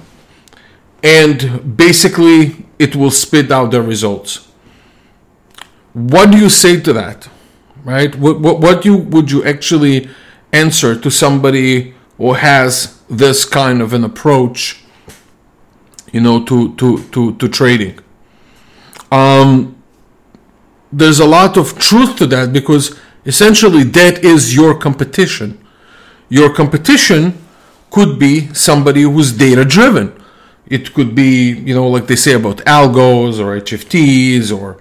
and 1.01 1.75
basically 1.77 2.65
it 2.77 2.95
will 2.95 3.11
spit 3.11 3.51
out 3.51 3.71
the 3.71 3.81
results. 3.81 4.47
What 5.93 6.31
do 6.31 6.37
you 6.37 6.49
say 6.49 6.79
to 6.81 6.93
that? 6.93 7.27
Right? 7.83 8.15
What, 8.15 8.39
what, 8.39 8.59
what 8.59 8.85
you, 8.85 8.97
would 8.97 9.31
you 9.31 9.43
actually 9.45 10.09
answer 10.51 10.99
to 10.99 11.09
somebody 11.09 11.93
who 12.17 12.33
has 12.33 12.94
this 13.09 13.45
kind 13.45 13.81
of 13.81 13.93
an 13.93 14.03
approach? 14.03 14.85
you 16.15 16.21
know, 16.21 16.41
to 16.45 16.73
to 16.75 17.03
to, 17.13 17.35
to 17.35 17.49
trading. 17.49 17.99
Um, 19.11 19.75
there's 20.89 21.19
a 21.19 21.25
lot 21.25 21.57
of 21.57 21.77
truth 21.77 22.15
to 22.19 22.25
that 22.27 22.53
because 22.53 22.97
essentially 23.25 23.83
that 23.83 24.23
is 24.23 24.55
your 24.55 24.79
competition. 24.79 25.59
Your 26.29 26.53
competition 26.53 27.37
could 27.91 28.17
be 28.17 28.53
somebody 28.53 29.01
who's 29.01 29.33
data 29.33 29.65
driven. 29.65 30.07
It 30.67 30.93
could 30.93 31.13
be, 31.13 31.51
you 31.51 31.75
know, 31.75 31.87
like 31.89 32.07
they 32.07 32.15
say 32.15 32.33
about 32.33 32.57
algos 32.77 33.37
or 33.37 33.59
HFTs 33.59 34.57
or, 34.57 34.77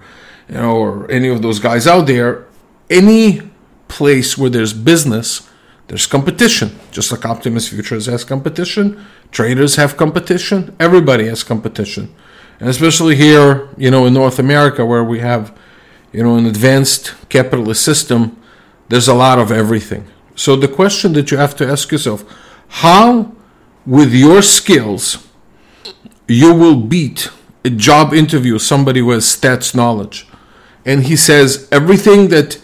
you 0.47 0.55
know, 0.55 0.77
or 0.77 1.11
any 1.11 1.27
of 1.27 1.41
those 1.41 1.59
guys 1.59 1.85
out 1.85 2.07
there. 2.07 2.45
Any 2.89 3.41
place 3.89 4.37
where 4.37 4.49
there's 4.49 4.73
business, 4.73 5.47
there's 5.87 6.07
competition. 6.07 6.79
Just 6.91 7.11
like 7.11 7.25
Optimus 7.25 7.67
Futures 7.67 8.07
has 8.07 8.23
competition, 8.23 9.05
Traders 9.35 9.75
have 9.75 9.97
competition. 9.97 10.73
Everybody 10.79 11.27
has 11.27 11.43
competition, 11.43 12.13
and 12.61 12.69
especially 12.69 13.17
here, 13.17 13.67
you 13.75 13.91
know, 13.91 14.05
in 14.05 14.13
North 14.13 14.39
America, 14.39 14.85
where 14.85 15.03
we 15.03 15.19
have, 15.19 15.53
you 16.13 16.23
know, 16.23 16.37
an 16.37 16.45
advanced 16.45 17.13
capitalist 17.27 17.83
system, 17.83 18.37
there's 18.87 19.09
a 19.09 19.13
lot 19.13 19.37
of 19.37 19.51
everything. 19.51 20.07
So 20.35 20.55
the 20.55 20.69
question 20.69 21.11
that 21.13 21.31
you 21.31 21.37
have 21.37 21.53
to 21.57 21.67
ask 21.67 21.91
yourself: 21.91 22.23
How, 22.69 23.33
with 23.85 24.13
your 24.13 24.41
skills, 24.41 25.27
you 26.29 26.53
will 26.53 26.77
beat 26.77 27.29
a 27.65 27.69
job 27.69 28.13
interview 28.13 28.57
somebody 28.57 29.01
with 29.01 29.19
stats 29.19 29.75
knowledge, 29.75 30.27
and 30.85 31.03
he 31.03 31.17
says 31.17 31.67
everything 31.73 32.29
that 32.29 32.57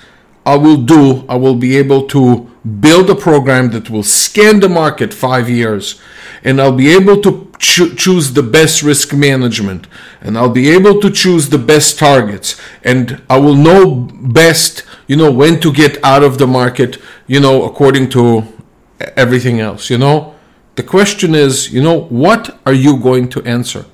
I 0.46 0.56
will 0.56 0.82
do, 0.82 1.26
I 1.28 1.36
will 1.36 1.56
be 1.56 1.76
able 1.76 2.08
to 2.08 2.51
build 2.80 3.10
a 3.10 3.16
program 3.16 3.72
that 3.72 3.90
will 3.90 4.04
scan 4.04 4.60
the 4.60 4.70
market 4.70 5.14
five 5.14 5.50
years 5.50 6.00
and 6.44 6.62
I'll 6.62 6.76
be 6.76 6.92
able 6.92 7.20
to 7.22 7.52
cho- 7.58 7.94
choose 7.96 8.34
the 8.34 8.44
best 8.44 8.84
risk 8.84 9.14
management 9.14 9.88
and 10.22 10.38
I'll 10.38 10.50
be 10.50 10.70
able 10.70 11.00
to 11.02 11.10
choose 11.10 11.50
the 11.50 11.58
best 11.58 11.98
targets 11.98 12.60
and 12.84 13.22
I 13.30 13.38
will 13.40 13.56
know 13.56 13.96
best, 14.22 14.84
you 15.08 15.16
know, 15.16 15.32
when 15.32 15.60
to 15.62 15.74
get 15.74 16.04
out 16.04 16.24
of 16.24 16.38
the 16.38 16.48
market, 16.48 17.02
you 17.26 17.40
know, 17.40 17.64
according 17.64 18.10
to 18.12 18.44
everything 19.16 19.60
else, 19.60 19.90
you 19.90 19.98
know. 19.98 20.36
The 20.76 20.84
question 20.84 21.36
is, 21.36 21.74
you 21.74 21.82
know, 21.82 22.02
what 22.04 22.60
are 22.66 22.74
you 22.74 22.98
going 22.98 23.30
to 23.30 23.44
answer? 23.44 23.86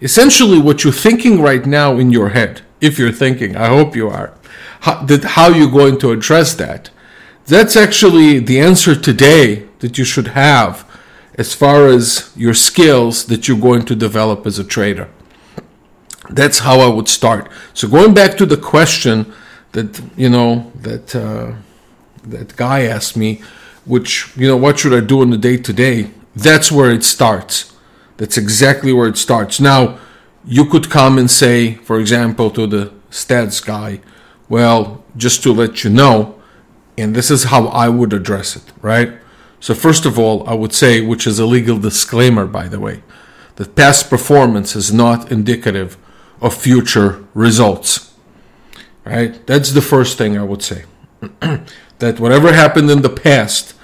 Essentially, 0.00 0.58
what 0.58 0.82
you're 0.82 0.92
thinking 0.92 1.40
right 1.40 1.64
now 1.64 1.96
in 1.96 2.10
your 2.10 2.30
head, 2.30 2.62
if 2.80 2.98
you're 2.98 3.12
thinking, 3.12 3.56
I 3.56 3.68
hope 3.68 3.94
you 3.94 4.08
are, 4.08 4.34
how, 4.80 5.04
that, 5.04 5.22
how 5.24 5.48
you're 5.48 5.70
going 5.70 5.98
to 6.00 6.10
address 6.10 6.54
that. 6.54 6.90
That's 7.46 7.76
actually 7.76 8.38
the 8.38 8.60
answer 8.60 8.94
today 8.94 9.66
that 9.80 9.98
you 9.98 10.04
should 10.04 10.28
have 10.28 10.88
as 11.34 11.54
far 11.54 11.88
as 11.88 12.30
your 12.36 12.54
skills 12.54 13.26
that 13.26 13.48
you're 13.48 13.58
going 13.58 13.84
to 13.86 13.96
develop 13.96 14.46
as 14.46 14.58
a 14.58 14.64
trader. 14.64 15.08
That's 16.30 16.60
how 16.60 16.80
I 16.80 16.88
would 16.88 17.08
start. 17.08 17.50
So 17.74 17.88
going 17.88 18.14
back 18.14 18.36
to 18.38 18.46
the 18.46 18.56
question 18.56 19.32
that 19.72 20.00
you 20.16 20.28
know 20.28 20.70
that 20.76 21.16
uh, 21.16 21.52
that 22.24 22.56
guy 22.56 22.82
asked 22.82 23.16
me, 23.16 23.42
which 23.84 24.34
you 24.36 24.46
know 24.46 24.56
what 24.56 24.78
should 24.78 24.94
I 24.94 25.00
do 25.04 25.22
in 25.22 25.30
the 25.30 25.38
day 25.38 25.56
to 25.56 25.72
day? 25.72 26.10
That's 26.36 26.70
where 26.70 26.90
it 26.90 27.04
starts. 27.04 27.74
That's 28.18 28.38
exactly 28.38 28.92
where 28.92 29.08
it 29.08 29.16
starts. 29.16 29.58
Now 29.58 29.98
you 30.44 30.64
could 30.66 30.90
come 30.90 31.18
and 31.18 31.30
say, 31.30 31.74
for 31.74 31.98
example, 31.98 32.50
to 32.50 32.66
the 32.66 32.92
stats 33.10 33.64
guy, 33.64 34.00
well, 34.48 35.04
just 35.16 35.42
to 35.42 35.52
let 35.52 35.84
you 35.84 35.90
know, 35.90 36.40
and 36.96 37.14
this 37.14 37.30
is 37.30 37.44
how 37.44 37.66
I 37.68 37.88
would 37.88 38.12
address 38.12 38.56
it, 38.56 38.64
right? 38.80 39.12
So, 39.60 39.74
first 39.74 40.04
of 40.04 40.18
all, 40.18 40.48
I 40.48 40.54
would 40.54 40.72
say, 40.72 41.00
which 41.00 41.26
is 41.26 41.38
a 41.38 41.46
legal 41.46 41.78
disclaimer, 41.78 42.46
by 42.46 42.68
the 42.68 42.80
way, 42.80 43.02
that 43.56 43.76
past 43.76 44.10
performance 44.10 44.74
is 44.74 44.92
not 44.92 45.30
indicative 45.30 45.96
of 46.40 46.54
future 46.54 47.24
results. 47.34 48.12
Right? 49.04 49.44
That's 49.46 49.72
the 49.72 49.80
first 49.80 50.18
thing 50.18 50.36
I 50.36 50.42
would 50.42 50.62
say. 50.62 50.84
that 51.98 52.18
whatever 52.18 52.52
happened 52.52 52.90
in 52.90 53.02
the 53.02 53.08
past, 53.08 53.74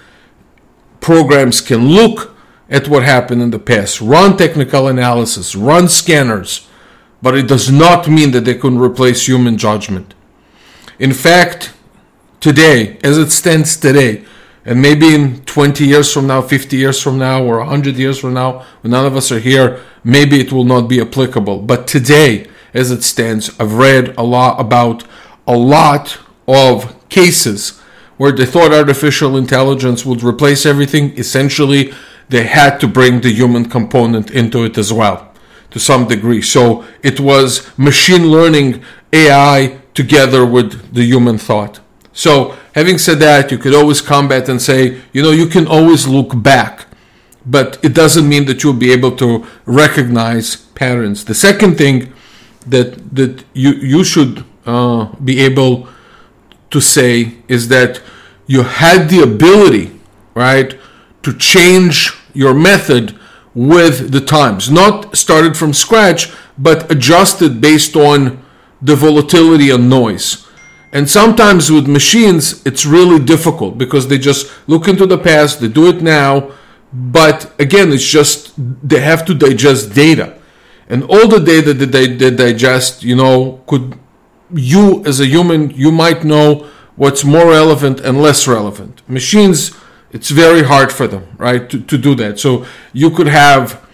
programs 1.00 1.61
can 1.61 1.88
look 1.88 2.37
at 2.69 2.88
what 2.88 3.03
happened 3.03 3.41
in 3.41 3.50
the 3.50 3.59
past, 3.59 4.00
run 4.00 4.37
technical 4.37 4.88
analysis, 4.88 5.55
run 5.55 5.88
scanners, 5.88 6.69
but 7.23 7.37
it 7.37 7.49
does 7.49 7.71
not 7.71 8.09
mean 8.09 8.33
that 8.33 8.45
they 8.45 8.55
can 8.55 8.79
replace 8.79 9.27
human 9.27 9.57
judgment. 9.57 10.15
In 10.99 11.12
fact, 11.12 11.73
today, 12.40 12.99
as 13.02 13.18
it 13.18 13.30
stands 13.30 13.76
today, 13.76 14.25
and 14.64 14.83
maybe 14.83 15.14
in 15.14 15.40
20 15.45 15.87
years 15.87 16.12
from 16.12 16.26
now, 16.26 16.42
50 16.42 16.76
years 16.76 17.00
from 17.00 17.18
now, 17.18 17.42
or 17.42 17.59
100 17.59 17.97
years 17.97 18.18
from 18.18 18.35
now, 18.35 18.64
when 18.83 18.90
none 18.90 19.07
of 19.07 19.16
us 19.16 19.33
are 19.33 19.38
here, 19.38 19.80
maybe 20.04 20.40
it 20.40 20.52
will 20.52 20.64
not 20.64 20.88
be 20.88 21.00
applicable. 21.00 21.62
But 21.62 21.87
today, 21.87 22.47
as 22.75 22.90
it 22.90 23.02
stands, 23.02 23.50
I've 23.59 23.75
read 23.75 24.14
a 24.18 24.23
lot 24.23 24.61
about 24.61 25.04
a 25.47 25.57
lot 25.57 26.18
of 26.47 27.09
cases 27.09 27.80
where 28.18 28.33
they 28.33 28.45
thought 28.45 28.73
artificial 28.73 29.37
intelligence 29.37 30.04
would 30.04 30.23
replace 30.23 30.66
everything. 30.66 31.16
Essentially, 31.16 31.92
they 32.28 32.45
had 32.45 32.78
to 32.80 32.87
bring 32.88 33.21
the 33.21 33.33
human 33.33 33.64
component 33.71 34.30
into 34.30 34.64
it 34.64 34.76
as 34.76 34.92
well 34.92 35.33
to 35.71 35.78
some 35.78 36.07
degree. 36.09 36.42
So 36.42 36.85
it 37.02 37.21
was 37.21 37.66
machine 37.78 38.30
learning 38.30 38.83
AI 39.12 39.78
together 39.95 40.45
with 40.45 40.95
the 40.95 41.04
human 41.04 41.38
thought. 41.38 41.80
So, 42.25 42.56
having 42.75 42.98
said 42.98 43.18
that, 43.20 43.52
you 43.52 43.58
could 43.58 43.75
always 43.75 44.00
combat 44.00 44.48
and 44.48 44.60
say, 44.60 45.00
you 45.12 45.22
know, 45.22 45.30
you 45.30 45.46
can 45.46 45.66
always 45.76 46.02
look 46.06 46.30
back. 46.52 46.75
but 47.58 47.78
it 47.82 47.94
doesn't 47.94 48.28
mean 48.28 48.44
that 48.44 48.62
you'll 48.62 48.82
be 48.88 48.92
able 48.92 49.12
to 49.16 49.46
recognize 49.64 50.56
patterns. 50.75 51.25
The 51.25 51.34
second 51.34 51.78
thing 51.78 52.12
that 52.66 52.90
that 53.14 53.44
you 53.54 53.70
you 53.94 54.04
should 54.04 54.44
uh, 54.66 55.06
be 55.30 55.34
able 55.40 55.88
to 56.70 56.80
say 56.80 57.12
is 57.48 57.68
that 57.68 58.02
you 58.46 58.62
had 58.62 59.08
the 59.08 59.22
ability, 59.22 59.87
right, 60.34 60.70
to 61.22 61.32
change 61.32 62.12
your 62.34 62.54
method 62.54 63.14
with 63.54 63.96
the 64.12 64.20
times, 64.20 64.70
not 64.70 65.16
started 65.16 65.56
from 65.56 65.72
scratch, 65.72 66.30
but 66.58 66.90
adjusted 66.90 67.60
based 67.60 67.96
on 67.96 68.18
the 68.82 68.96
volatility 68.96 69.70
and 69.70 69.88
noise. 69.88 70.48
And 70.92 71.09
sometimes 71.09 71.71
with 71.71 71.87
machines, 71.87 72.64
it's 72.66 72.87
really 72.87 73.23
difficult 73.23 73.76
because 73.76 74.09
they 74.09 74.18
just 74.18 74.50
look 74.66 74.88
into 74.88 75.07
the 75.07 75.18
past, 75.18 75.61
they 75.61 75.68
do 75.68 75.88
it 75.88 76.00
now, 76.00 76.52
but 76.92 77.52
again, 77.61 77.92
it's 77.92 78.07
just 78.07 78.54
they 78.57 79.00
have 79.00 79.25
to 79.26 79.35
digest 79.35 79.95
data. 79.95 80.38
And 80.88 81.04
all 81.04 81.28
the 81.28 81.40
data 81.40 81.75
that 81.75 81.92
they, 81.92 82.07
they 82.07 82.30
digest, 82.30 83.02
you 83.02 83.14
know, 83.14 83.62
could 83.66 83.99
you 84.54 85.04
as 85.04 85.21
a 85.21 85.26
human, 85.26 85.71
you 85.71 85.92
might 85.92 86.25
know 86.25 86.66
what's 86.97 87.25
more 87.25 87.50
relevant 87.50 88.00
and 88.00 88.21
less 88.23 88.49
relevant. 88.49 89.09
Machines, 89.09 89.76
it's 90.11 90.30
very 90.30 90.62
hard 90.62 90.90
for 90.90 91.07
them, 91.07 91.28
right, 91.37 91.68
to, 91.68 91.80
to 91.80 91.99
do 91.99 92.14
that. 92.14 92.40
So 92.40 92.64
you 92.95 93.11
could 93.11 93.28
have 93.28 93.87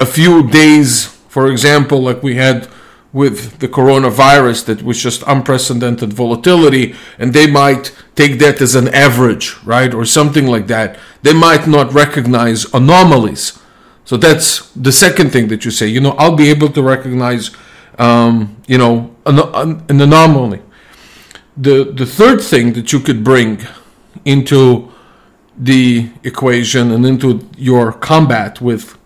a 0.00 0.06
few 0.06 0.48
days, 0.48 1.06
for 1.28 1.46
example, 1.46 2.02
like 2.02 2.22
we 2.22 2.34
had 2.34 2.68
with 3.14 3.60
the 3.60 3.68
coronavirus 3.68 4.66
that 4.66 4.82
was 4.82 5.00
just 5.00 5.22
unprecedented 5.28 6.12
volatility 6.12 6.94
and 7.16 7.32
they 7.32 7.46
might 7.46 7.94
take 8.16 8.40
that 8.40 8.60
as 8.60 8.74
an 8.74 8.88
average 8.88 9.56
right 9.64 9.94
or 9.94 10.04
something 10.04 10.46
like 10.46 10.66
that. 10.66 10.98
They 11.22 11.32
might 11.32 11.66
not 11.68 11.94
recognize 11.94 12.66
anomalies. 12.74 13.58
So 14.04 14.16
that's 14.16 14.68
the 14.70 14.90
second 14.90 15.30
thing 15.30 15.46
that 15.48 15.64
you 15.64 15.70
say. 15.70 15.86
You 15.86 16.00
know 16.00 16.10
i'll 16.18 16.36
be 16.36 16.50
able 16.50 16.68
to 16.70 16.82
recognize 16.82 17.52
um, 17.98 18.56
you 18.66 18.78
know 18.78 19.14
an, 19.24 19.38
an 19.88 20.00
anomaly. 20.00 20.60
The 21.56 21.84
the 21.84 22.06
third 22.06 22.42
thing 22.42 22.72
that 22.72 22.92
you 22.92 22.98
could 22.98 23.22
bring 23.22 23.60
into 24.24 24.92
the 25.56 26.10
equation 26.24 26.90
and 26.90 27.06
into 27.06 27.48
your 27.56 27.92
combat 27.92 28.60
with 28.60 28.98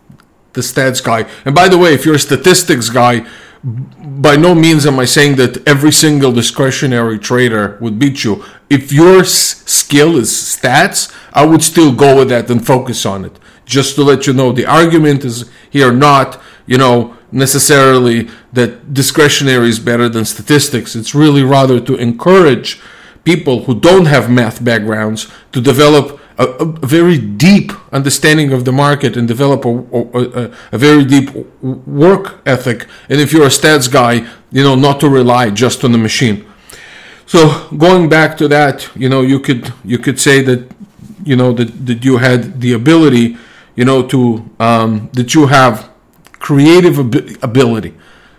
the 0.55 0.63
stats 0.63 1.05
guy 1.05 1.29
and 1.45 1.55
by 1.55 1.69
the 1.69 1.77
way 1.77 1.93
if 1.93 2.07
you're 2.07 2.15
a 2.15 2.19
statistics 2.19 2.89
guy 2.89 3.27
by 3.65 4.37
no 4.37 4.55
means 4.55 4.87
am 4.87 4.99
I 4.99 5.05
saying 5.05 5.37
that 5.37 5.67
every 5.67 5.93
single 5.93 6.33
discretionary 6.33 7.19
trader 7.19 7.77
would 7.81 7.99
beat 7.99 8.23
you. 8.25 8.45
If 8.71 8.93
your 8.93 9.21
s- 9.21 9.63
skill 9.67 10.17
is 10.17 10.31
stats, 10.31 11.13
I 11.33 11.45
would 11.45 11.63
still 11.63 11.93
go 11.93 12.17
with 12.17 12.29
that 12.29 12.51
and 12.51 12.65
focus 12.65 13.05
on 13.05 13.25
it. 13.25 13.39
Just 13.65 13.97
to 13.97 14.03
let 14.05 14.27
you 14.27 14.33
know, 14.33 14.53
the 14.53 14.65
argument 14.67 15.25
is 15.25 15.51
here 15.71 15.93
not, 15.93 16.41
you 16.67 16.79
know, 16.79 17.17
necessarily 17.33 18.29
that 18.53 18.95
discretionary 18.95 19.69
is 19.69 19.79
better 19.79 20.09
than 20.09 20.25
statistics. 20.25 20.95
It's 20.97 21.15
really 21.15 21.43
rather 21.43 21.81
to 21.81 21.97
encourage 21.97 22.81
people 23.25 23.65
who 23.65 23.79
don't 23.79 24.07
have 24.07 24.31
math 24.31 24.65
backgrounds 24.65 25.31
to 25.53 25.61
develop 25.61 26.18
a, 26.39 26.45
a, 26.45 26.65
very 26.87 27.19
deep 27.19 27.73
understanding 27.93 28.53
of 28.53 28.65
the 28.65 28.73
market 28.73 29.17
and 29.17 29.27
develop 29.27 29.65
a, 29.65 29.69
a, 29.69 30.51
a, 30.73 30.79
very 30.79 31.05
deep 31.05 31.31
work 31.63 32.41
ethic. 32.47 32.87
And 33.09 33.21
if 33.21 33.33
you're 33.33 33.45
a 33.45 33.49
stats 33.51 33.91
guy, 33.91 34.27
you 34.53 34.63
know, 34.63 34.75
not 34.75 35.01
to 35.01 35.09
rely 35.09 35.51
just 35.51 35.85
on 35.85 35.93
the 35.93 35.99
machine. 35.99 36.47
So 37.27 37.69
going 37.77 38.09
back 38.09 38.39
to 38.39 38.49
that, 38.49 38.89
you 38.97 39.09
know, 39.09 39.21
you 39.21 39.41
could 39.41 39.73
you 39.85 39.99
could 39.99 40.19
say 40.19 40.41
that, 40.43 40.71
you 41.25 41.37
know, 41.37 41.53
that, 41.53 41.87
that 41.87 42.05
you 42.05 42.19
had 42.19 42.61
the 42.61 42.73
ability, 42.73 43.37
you 43.75 43.85
know, 43.85 44.07
to 44.07 44.49
um, 44.61 45.11
that 45.13 45.35
you 45.35 45.47
have 45.49 45.91
creative 46.39 46.99
ab- 46.99 47.37
ability. 47.43 47.95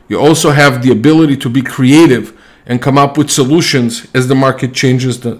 You 0.07 0.19
also 0.19 0.51
have 0.51 0.81
the 0.81 0.91
ability 0.91 1.37
to 1.37 1.49
be 1.49 1.61
creative 1.61 2.35
and 2.65 2.81
come 2.81 2.97
up 2.97 3.17
with 3.17 3.29
solutions 3.29 4.07
as 4.15 4.27
the 4.27 4.35
market 4.35 4.73
changes 4.73 5.19
the 5.19 5.39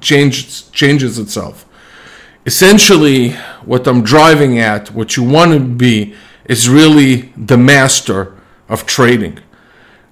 changes 0.00 0.70
changes 0.70 1.18
itself. 1.18 1.66
Essentially, 2.46 3.30
what 3.64 3.86
I'm 3.86 4.02
driving 4.02 4.58
at, 4.58 4.92
what 4.94 5.16
you 5.16 5.22
want 5.22 5.52
to 5.52 5.60
be, 5.60 6.14
is 6.46 6.68
really 6.68 7.32
the 7.36 7.56
master 7.56 8.34
of 8.68 8.86
trading. 8.86 9.38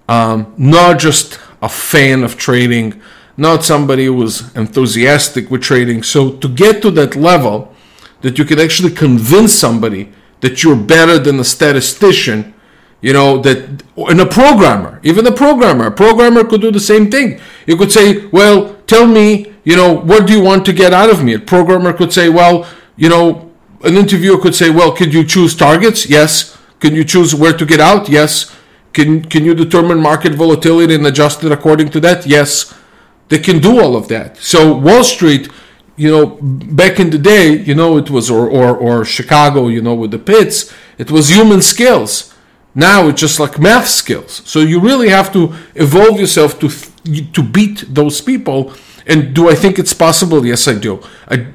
Um, 0.09 0.55
not 0.57 0.99
just 0.99 1.39
a 1.63 1.69
fan 1.69 2.23
of 2.23 2.37
trading, 2.37 3.01
not 3.37 3.65
somebody 3.65 4.07
who 4.07 4.15
was 4.15 4.55
enthusiastic 4.55 5.51
with 5.51 5.63
trading. 5.63 6.03
So 6.03 6.33
to 6.33 6.49
get 6.49 6.83
to 6.83 6.91
that 6.93 7.17
level, 7.17 7.75
that 8.21 8.39
you 8.39 8.45
can 8.45 8.59
actually 8.59 8.91
convince 8.91 9.53
somebody 9.53 10.13
that 10.41 10.63
you're 10.63 10.77
better 10.77 11.19
than 11.19 11.39
a 11.41 11.45
statistician, 11.45 12.55
you 13.01 13.13
know, 13.13 13.39
that 13.43 13.83
and 13.97 14.21
a 14.21 14.27
programmer, 14.27 15.01
even 15.03 15.27
a 15.27 15.33
programmer, 15.33 15.87
a 15.87 15.91
programmer 15.91 16.45
could 16.45 16.61
do 16.61 16.71
the 16.71 16.81
same 16.81 17.11
thing. 17.11 17.41
You 17.67 17.77
could 17.77 17.93
say, 17.93 18.27
well, 18.27 18.77
tell 18.87 19.07
me 19.07 19.55
you 19.69 19.77
know, 19.77 19.93
what 19.93 20.27
do 20.27 20.33
you 20.33 20.43
want 20.43 20.65
to 20.65 20.73
get 20.73 20.95
out 20.95 21.11
of 21.11 21.23
me? 21.23 21.35
A 21.35 21.39
programmer 21.39 21.93
could 21.93 22.11
say, 22.11 22.31
well, 22.31 22.67
you 22.97 23.11
know, 23.11 23.53
an 23.85 23.99
interviewer 23.99 24.39
could 24.41 24.55
say, 24.55 24.71
well, 24.71 24.93
could 24.93 25.13
you 25.13 25.23
choose 25.25 25.55
targets? 25.55 26.09
Yes. 26.09 26.57
Can 26.81 26.95
you 26.95 27.05
choose 27.05 27.35
where 27.35 27.53
to 27.53 27.67
get 27.67 27.79
out? 27.79 28.09
Yes. 28.09 28.57
Can 28.95 29.09
can 29.33 29.45
you 29.45 29.55
determine 29.55 29.99
market 30.01 30.33
volatility 30.33 30.95
and 30.95 31.07
adjust 31.07 31.45
it 31.45 31.53
according 31.53 31.91
to 31.91 32.01
that? 32.01 32.27
Yes. 32.27 32.75
They 33.29 33.41
can 33.41 33.59
do 33.59 33.79
all 33.83 33.95
of 33.95 34.09
that. 34.09 34.39
So 34.39 34.75
Wall 34.75 35.05
Street, 35.05 35.51
you 35.97 36.11
know, 36.11 36.39
back 36.81 36.99
in 36.99 37.11
the 37.11 37.19
day, 37.19 37.45
you 37.69 37.75
know, 37.75 37.99
it 37.99 38.09
was 38.09 38.31
or 38.31 38.49
or, 38.49 38.75
or 38.75 39.05
Chicago, 39.05 39.69
you 39.69 39.83
know, 39.83 39.95
with 39.95 40.13
the 40.13 40.23
pits, 40.33 40.73
it 40.97 41.11
was 41.11 41.29
human 41.29 41.61
skills. 41.61 42.35
Now 42.75 43.09
it's 43.09 43.21
just 43.21 43.39
like 43.39 43.61
math 43.61 43.89
skills. 43.89 44.33
So 44.47 44.61
you 44.61 44.81
really 44.81 45.11
have 45.11 45.31
to 45.37 45.43
evolve 45.75 46.19
yourself 46.19 46.59
to 46.61 46.69
to 47.37 47.43
beat 47.43 47.85
those 48.01 48.23
people 48.23 48.73
and 49.09 49.35
do 49.35 49.49
I 49.49 49.55
think 49.55 49.79
it's 49.79 49.95
possible? 49.95 50.45
Yes, 50.45 50.69
I 50.69 50.75
do. 50.75 51.03
I, 51.29 51.47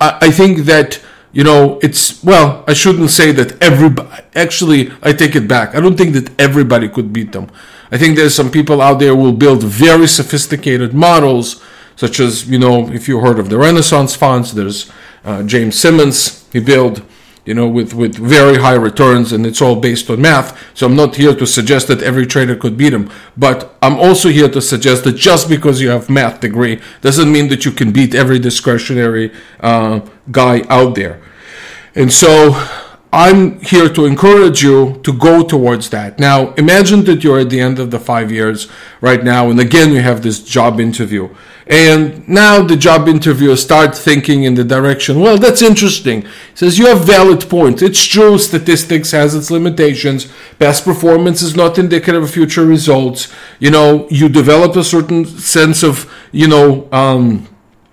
I 0.00 0.30
think 0.30 0.60
that, 0.60 1.00
you 1.32 1.44
know, 1.44 1.78
it's, 1.82 2.22
well, 2.22 2.64
I 2.66 2.72
shouldn't 2.72 3.10
say 3.10 3.32
that 3.32 3.60
everybody, 3.62 4.08
actually, 4.34 4.92
I 5.02 5.12
take 5.12 5.34
it 5.36 5.46
back. 5.48 5.74
I 5.74 5.80
don't 5.80 5.96
think 5.96 6.14
that 6.14 6.40
everybody 6.40 6.88
could 6.88 7.12
beat 7.12 7.32
them. 7.32 7.50
I 7.90 7.98
think 7.98 8.16
there's 8.16 8.34
some 8.34 8.50
people 8.50 8.80
out 8.80 9.00
there 9.00 9.16
will 9.16 9.32
build 9.32 9.62
very 9.64 10.06
sophisticated 10.06 10.94
models, 10.94 11.62
such 11.96 12.20
as, 12.20 12.48
you 12.48 12.58
know, 12.58 12.88
if 12.92 13.08
you 13.08 13.20
heard 13.20 13.38
of 13.38 13.50
the 13.50 13.58
Renaissance 13.58 14.14
funds, 14.14 14.54
there's 14.54 14.90
uh, 15.24 15.42
James 15.42 15.78
Simons. 15.78 16.48
He 16.52 16.60
built 16.60 17.02
you 17.50 17.54
know, 17.54 17.66
with, 17.66 17.94
with 17.94 18.14
very 18.14 18.58
high 18.58 18.76
returns, 18.76 19.32
and 19.32 19.44
it's 19.44 19.60
all 19.60 19.74
based 19.74 20.08
on 20.08 20.22
math. 20.22 20.56
So 20.72 20.86
I'm 20.86 20.94
not 20.94 21.16
here 21.16 21.34
to 21.34 21.44
suggest 21.44 21.88
that 21.88 22.00
every 22.00 22.24
trader 22.24 22.54
could 22.54 22.76
beat 22.76 22.92
him, 22.92 23.10
but 23.36 23.74
I'm 23.82 23.98
also 23.98 24.28
here 24.28 24.48
to 24.48 24.62
suggest 24.62 25.02
that 25.02 25.16
just 25.16 25.48
because 25.48 25.80
you 25.80 25.88
have 25.88 26.08
math 26.08 26.38
degree 26.38 26.80
doesn't 27.00 27.32
mean 27.32 27.48
that 27.48 27.64
you 27.64 27.72
can 27.72 27.90
beat 27.90 28.14
every 28.14 28.38
discretionary 28.38 29.32
uh, 29.58 29.98
guy 30.30 30.62
out 30.68 30.94
there. 30.94 31.20
And 31.96 32.12
so 32.12 32.52
I'm 33.12 33.60
here 33.60 33.88
to 33.88 34.04
encourage 34.04 34.62
you 34.62 35.00
to 35.02 35.12
go 35.12 35.42
towards 35.42 35.90
that. 35.90 36.20
Now, 36.20 36.54
imagine 36.54 37.04
that 37.04 37.24
you're 37.24 37.40
at 37.40 37.50
the 37.50 37.60
end 37.60 37.80
of 37.80 37.90
the 37.90 37.98
five 37.98 38.30
years 38.30 38.68
right 39.00 39.24
now, 39.24 39.50
and 39.50 39.58
again, 39.58 39.92
you 39.92 40.00
have 40.00 40.22
this 40.22 40.40
job 40.40 40.78
interview. 40.78 41.28
And 41.66 42.28
now 42.28 42.62
the 42.62 42.76
job 42.76 43.08
interviewer 43.08 43.56
starts 43.56 44.00
thinking 44.00 44.44
in 44.44 44.54
the 44.54 44.64
direction, 44.64 45.20
well, 45.20 45.38
that's 45.38 45.62
interesting. 45.62 46.22
He 46.22 46.28
says, 46.54 46.78
you 46.78 46.86
have 46.86 47.04
valid 47.04 47.48
points. 47.48 47.82
It's 47.82 48.04
true, 48.04 48.38
statistics 48.38 49.10
has 49.10 49.34
its 49.34 49.50
limitations. 49.50 50.28
Past 50.58 50.84
performance 50.84 51.42
is 51.42 51.56
not 51.56 51.78
indicative 51.78 52.22
of 52.22 52.30
future 52.30 52.64
results. 52.64 53.32
You 53.58 53.70
know, 53.70 54.08
you 54.08 54.28
develop 54.28 54.76
a 54.76 54.84
certain 54.84 55.24
sense 55.24 55.82
of, 55.82 56.12
you 56.30 56.46
know, 56.46 56.88
um, 56.92 57.48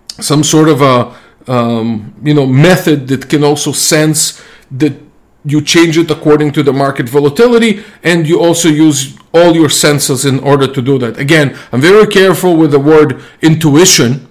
some 0.09 0.43
sort 0.43 0.69
of 0.69 0.81
a, 0.81 1.15
um, 1.51 2.15
you 2.23 2.33
know, 2.33 2.45
method 2.45 3.07
that 3.07 3.29
can 3.29 3.43
also 3.43 3.71
sense 3.71 4.43
that 4.71 5.06
you 5.51 5.61
change 5.61 5.97
it 5.97 6.11
according 6.11 6.51
to 6.51 6.63
the 6.63 6.73
market 6.73 7.07
volatility 7.09 7.83
and 8.03 8.27
you 8.27 8.39
also 8.39 8.69
use 8.69 9.17
all 9.33 9.55
your 9.55 9.69
senses 9.69 10.25
in 10.25 10.39
order 10.39 10.67
to 10.67 10.81
do 10.81 10.97
that. 10.99 11.17
Again 11.17 11.57
i'm 11.71 11.81
very 11.81 12.07
careful 12.07 12.55
with 12.55 12.71
the 12.71 12.79
word 12.79 13.21
intuition 13.41 14.27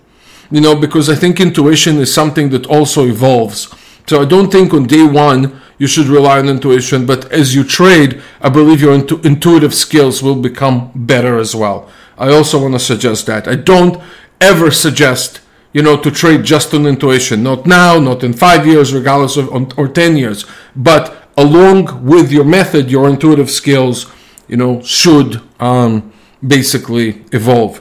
you 0.50 0.60
know 0.60 0.74
because 0.76 1.08
i 1.08 1.14
think 1.14 1.40
intuition 1.40 1.98
is 1.98 2.12
something 2.12 2.50
that 2.50 2.66
also 2.66 3.06
evolves. 3.06 3.74
So 4.06 4.22
i 4.22 4.24
don't 4.24 4.50
think 4.50 4.72
on 4.74 4.86
day 4.86 5.06
one 5.06 5.60
you 5.78 5.86
should 5.86 6.06
rely 6.06 6.38
on 6.38 6.48
intuition 6.48 7.06
but 7.06 7.30
as 7.30 7.54
you 7.54 7.62
trade 7.64 8.22
i 8.40 8.48
believe 8.48 8.80
your 8.80 8.94
intu- 8.94 9.20
intuitive 9.24 9.74
skills 9.74 10.22
will 10.22 10.40
become 10.50 10.90
better 10.94 11.38
as 11.38 11.54
well. 11.54 11.88
I 12.18 12.28
also 12.32 12.60
want 12.62 12.74
to 12.74 12.80
suggest 12.80 13.26
that. 13.26 13.46
I 13.46 13.56
don't 13.56 14.02
ever 14.40 14.70
suggest 14.70 15.40
you 15.72 15.82
know, 15.82 15.96
to 16.00 16.10
trade 16.10 16.44
just 16.44 16.72
on 16.74 16.86
intuition. 16.86 17.42
Not 17.42 17.66
now, 17.66 17.98
not 17.98 18.24
in 18.24 18.32
five 18.32 18.66
years, 18.66 18.94
regardless 18.94 19.36
of, 19.36 19.78
or 19.78 19.88
10 19.88 20.16
years. 20.16 20.44
But 20.74 21.28
along 21.36 22.04
with 22.04 22.32
your 22.32 22.44
method, 22.44 22.90
your 22.90 23.08
intuitive 23.08 23.50
skills, 23.50 24.06
you 24.48 24.56
know, 24.56 24.80
should 24.82 25.42
um, 25.60 26.12
basically 26.46 27.24
evolve. 27.32 27.80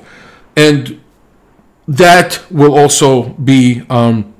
And 0.55 1.01
that 1.87 2.43
will 2.49 2.77
also 2.77 3.29
be 3.29 3.83
um, 3.89 4.33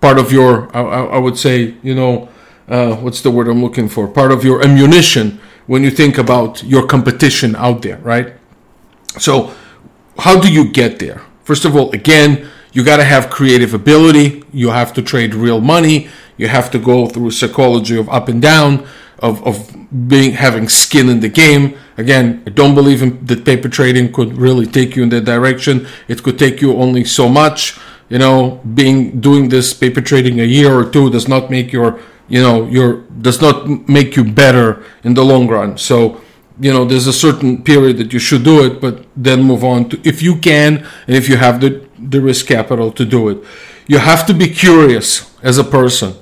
part 0.00 0.18
of 0.18 0.30
your, 0.30 0.74
I, 0.76 0.82
I 0.82 1.18
would 1.18 1.38
say, 1.38 1.74
you 1.82 1.94
know, 1.94 2.28
uh, 2.68 2.96
what's 2.96 3.20
the 3.20 3.30
word 3.30 3.48
I'm 3.48 3.62
looking 3.62 3.88
for? 3.88 4.08
Part 4.08 4.32
of 4.32 4.44
your 4.44 4.62
ammunition 4.62 5.40
when 5.66 5.82
you 5.82 5.90
think 5.90 6.18
about 6.18 6.62
your 6.62 6.86
competition 6.86 7.56
out 7.56 7.82
there, 7.82 7.98
right? 7.98 8.34
So, 9.18 9.52
how 10.18 10.40
do 10.40 10.50
you 10.50 10.70
get 10.70 10.98
there? 10.98 11.22
First 11.44 11.64
of 11.64 11.76
all, 11.76 11.90
again, 11.92 12.48
you 12.76 12.84
got 12.84 12.98
to 12.98 13.04
have 13.04 13.30
creative 13.30 13.72
ability. 13.72 14.44
You 14.52 14.68
have 14.68 14.92
to 14.94 15.02
trade 15.02 15.34
real 15.34 15.62
money. 15.62 16.08
You 16.36 16.48
have 16.48 16.70
to 16.72 16.78
go 16.78 17.06
through 17.06 17.30
psychology 17.30 17.96
of 17.96 18.06
up 18.10 18.28
and 18.28 18.42
down, 18.42 18.86
of, 19.18 19.42
of 19.46 19.74
being 20.08 20.32
having 20.32 20.68
skin 20.68 21.08
in 21.08 21.20
the 21.20 21.30
game. 21.30 21.78
Again, 21.96 22.42
I 22.46 22.50
don't 22.50 22.74
believe 22.74 23.02
in, 23.02 23.24
that 23.24 23.46
paper 23.46 23.70
trading 23.70 24.12
could 24.12 24.36
really 24.36 24.66
take 24.66 24.94
you 24.94 25.02
in 25.04 25.08
that 25.08 25.24
direction. 25.24 25.86
It 26.06 26.22
could 26.22 26.38
take 26.38 26.60
you 26.60 26.76
only 26.76 27.04
so 27.04 27.30
much. 27.30 27.78
You 28.10 28.18
know, 28.18 28.60
being 28.74 29.20
doing 29.22 29.48
this 29.48 29.72
paper 29.72 30.02
trading 30.02 30.38
a 30.38 30.44
year 30.44 30.70
or 30.78 30.84
two 30.84 31.08
does 31.08 31.28
not 31.28 31.50
make 31.50 31.72
your 31.72 31.98
you 32.28 32.42
know 32.42 32.66
your 32.66 33.02
does 33.22 33.40
not 33.40 33.66
make 33.88 34.16
you 34.16 34.22
better 34.22 34.84
in 35.02 35.14
the 35.14 35.24
long 35.24 35.48
run. 35.48 35.78
So 35.78 36.20
you 36.58 36.72
know 36.72 36.84
there's 36.84 37.06
a 37.06 37.12
certain 37.12 37.62
period 37.62 37.98
that 37.98 38.12
you 38.12 38.18
should 38.18 38.44
do 38.44 38.64
it, 38.64 38.80
but 38.80 39.04
then 39.16 39.42
move 39.42 39.62
on 39.64 39.88
to 39.90 40.00
if 40.04 40.22
you 40.22 40.36
can 40.36 40.86
and 41.06 41.16
if 41.16 41.28
you 41.28 41.36
have 41.36 41.60
the 41.60 41.86
the 41.98 42.20
risk 42.20 42.46
capital 42.46 42.90
to 42.92 43.04
do 43.04 43.28
it. 43.28 43.38
You 43.86 43.98
have 43.98 44.26
to 44.26 44.34
be 44.34 44.48
curious 44.48 45.32
as 45.42 45.58
a 45.58 45.64
person. 45.64 46.14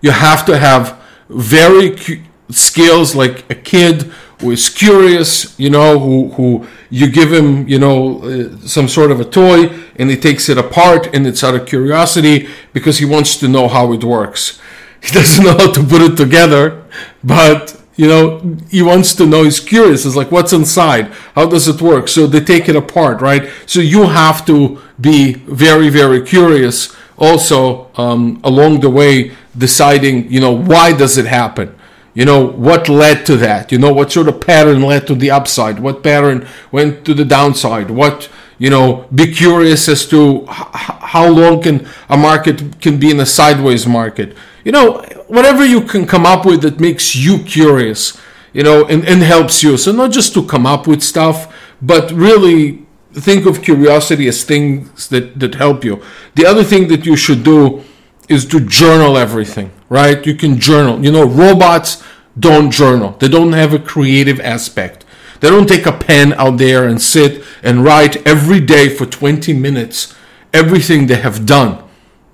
You 0.00 0.12
have 0.12 0.46
to 0.46 0.58
have 0.58 0.98
very 1.28 1.90
cu- 1.96 2.22
skills 2.50 3.14
like 3.14 3.50
a 3.50 3.54
kid 3.54 4.10
who 4.40 4.50
is 4.50 4.68
curious, 4.68 5.58
you 5.58 5.70
know, 5.70 5.98
who, 5.98 6.30
who 6.32 6.66
you 6.90 7.08
give 7.08 7.32
him, 7.32 7.68
you 7.68 7.78
know, 7.78 8.22
uh, 8.22 8.56
some 8.66 8.88
sort 8.88 9.12
of 9.12 9.20
a 9.20 9.24
toy 9.24 9.66
and 9.96 10.10
he 10.10 10.16
takes 10.16 10.48
it 10.48 10.58
apart 10.58 11.08
and 11.14 11.26
it's 11.26 11.44
out 11.44 11.54
of 11.54 11.64
curiosity 11.64 12.48
because 12.72 12.98
he 12.98 13.04
wants 13.04 13.36
to 13.36 13.46
know 13.48 13.68
how 13.68 13.92
it 13.92 14.04
works. 14.04 14.60
He 15.02 15.10
doesn't 15.10 15.44
know 15.44 15.58
how 15.58 15.72
to 15.72 15.82
put 15.82 16.00
it 16.00 16.16
together, 16.16 16.84
but 17.24 17.81
you 17.96 18.08
know, 18.08 18.56
he 18.70 18.82
wants 18.82 19.14
to 19.16 19.26
know, 19.26 19.44
he's 19.44 19.60
curious. 19.60 20.06
It's 20.06 20.16
like, 20.16 20.30
what's 20.30 20.52
inside? 20.52 21.12
How 21.34 21.46
does 21.46 21.68
it 21.68 21.82
work? 21.82 22.08
So 22.08 22.26
they 22.26 22.40
take 22.40 22.68
it 22.68 22.76
apart, 22.76 23.20
right? 23.20 23.50
So 23.66 23.80
you 23.80 24.06
have 24.08 24.46
to 24.46 24.80
be 25.00 25.34
very, 25.34 25.90
very 25.90 26.22
curious 26.22 26.94
also 27.18 27.90
um, 27.96 28.40
along 28.42 28.80
the 28.80 28.90
way, 28.90 29.32
deciding, 29.56 30.32
you 30.32 30.40
know, 30.40 30.52
why 30.52 30.92
does 30.92 31.18
it 31.18 31.26
happen? 31.26 31.78
You 32.14 32.24
know, 32.24 32.44
what 32.44 32.88
led 32.88 33.24
to 33.26 33.36
that? 33.38 33.72
You 33.72 33.78
know, 33.78 33.92
what 33.92 34.12
sort 34.12 34.28
of 34.28 34.40
pattern 34.40 34.82
led 34.82 35.06
to 35.06 35.14
the 35.14 35.30
upside? 35.30 35.78
What 35.78 36.02
pattern 36.02 36.46
went 36.70 37.04
to 37.06 37.14
the 37.14 37.24
downside? 37.24 37.90
What, 37.90 38.28
you 38.58 38.70
know, 38.70 39.06
be 39.14 39.32
curious 39.32 39.88
as 39.88 40.06
to 40.06 40.44
how 40.48 41.28
long 41.28 41.62
can 41.62 41.86
a 42.08 42.16
market 42.16 42.80
can 42.80 42.98
be 42.98 43.10
in 43.10 43.20
a 43.20 43.26
sideways 43.26 43.86
market. 43.86 44.36
You 44.64 44.72
know, 44.72 45.02
whatever 45.26 45.64
you 45.64 45.80
can 45.80 46.06
come 46.06 46.24
up 46.24 46.46
with 46.46 46.62
that 46.62 46.78
makes 46.78 47.16
you 47.16 47.38
curious, 47.38 48.20
you 48.52 48.62
know, 48.62 48.84
and, 48.86 49.06
and 49.06 49.22
helps 49.22 49.62
you. 49.62 49.76
So 49.76 49.92
not 49.92 50.12
just 50.12 50.34
to 50.34 50.46
come 50.46 50.66
up 50.66 50.86
with 50.86 51.02
stuff, 51.02 51.52
but 51.80 52.12
really 52.12 52.86
think 53.12 53.46
of 53.46 53.62
curiosity 53.62 54.28
as 54.28 54.44
things 54.44 55.08
that, 55.08 55.38
that 55.40 55.56
help 55.56 55.84
you. 55.84 56.02
The 56.34 56.46
other 56.46 56.64
thing 56.64 56.88
that 56.88 57.04
you 57.04 57.16
should 57.16 57.42
do 57.42 57.82
is 58.28 58.46
to 58.46 58.60
journal 58.60 59.18
everything, 59.18 59.70
right? 59.88 60.24
You 60.24 60.34
can 60.34 60.58
journal. 60.58 61.04
You 61.04 61.12
know, 61.12 61.24
robots 61.24 62.02
don't 62.38 62.70
journal. 62.70 63.16
They 63.18 63.28
don't 63.28 63.52
have 63.52 63.74
a 63.74 63.78
creative 63.78 64.40
aspect. 64.40 65.01
They 65.42 65.50
don't 65.50 65.68
take 65.68 65.86
a 65.86 65.92
pen 65.92 66.32
out 66.34 66.58
there 66.58 66.86
and 66.86 67.02
sit 67.02 67.44
and 67.64 67.82
write 67.84 68.24
every 68.24 68.60
day 68.60 68.88
for 68.88 69.06
20 69.06 69.52
minutes 69.52 70.14
everything 70.54 71.08
they 71.08 71.16
have 71.16 71.44
done. 71.44 71.82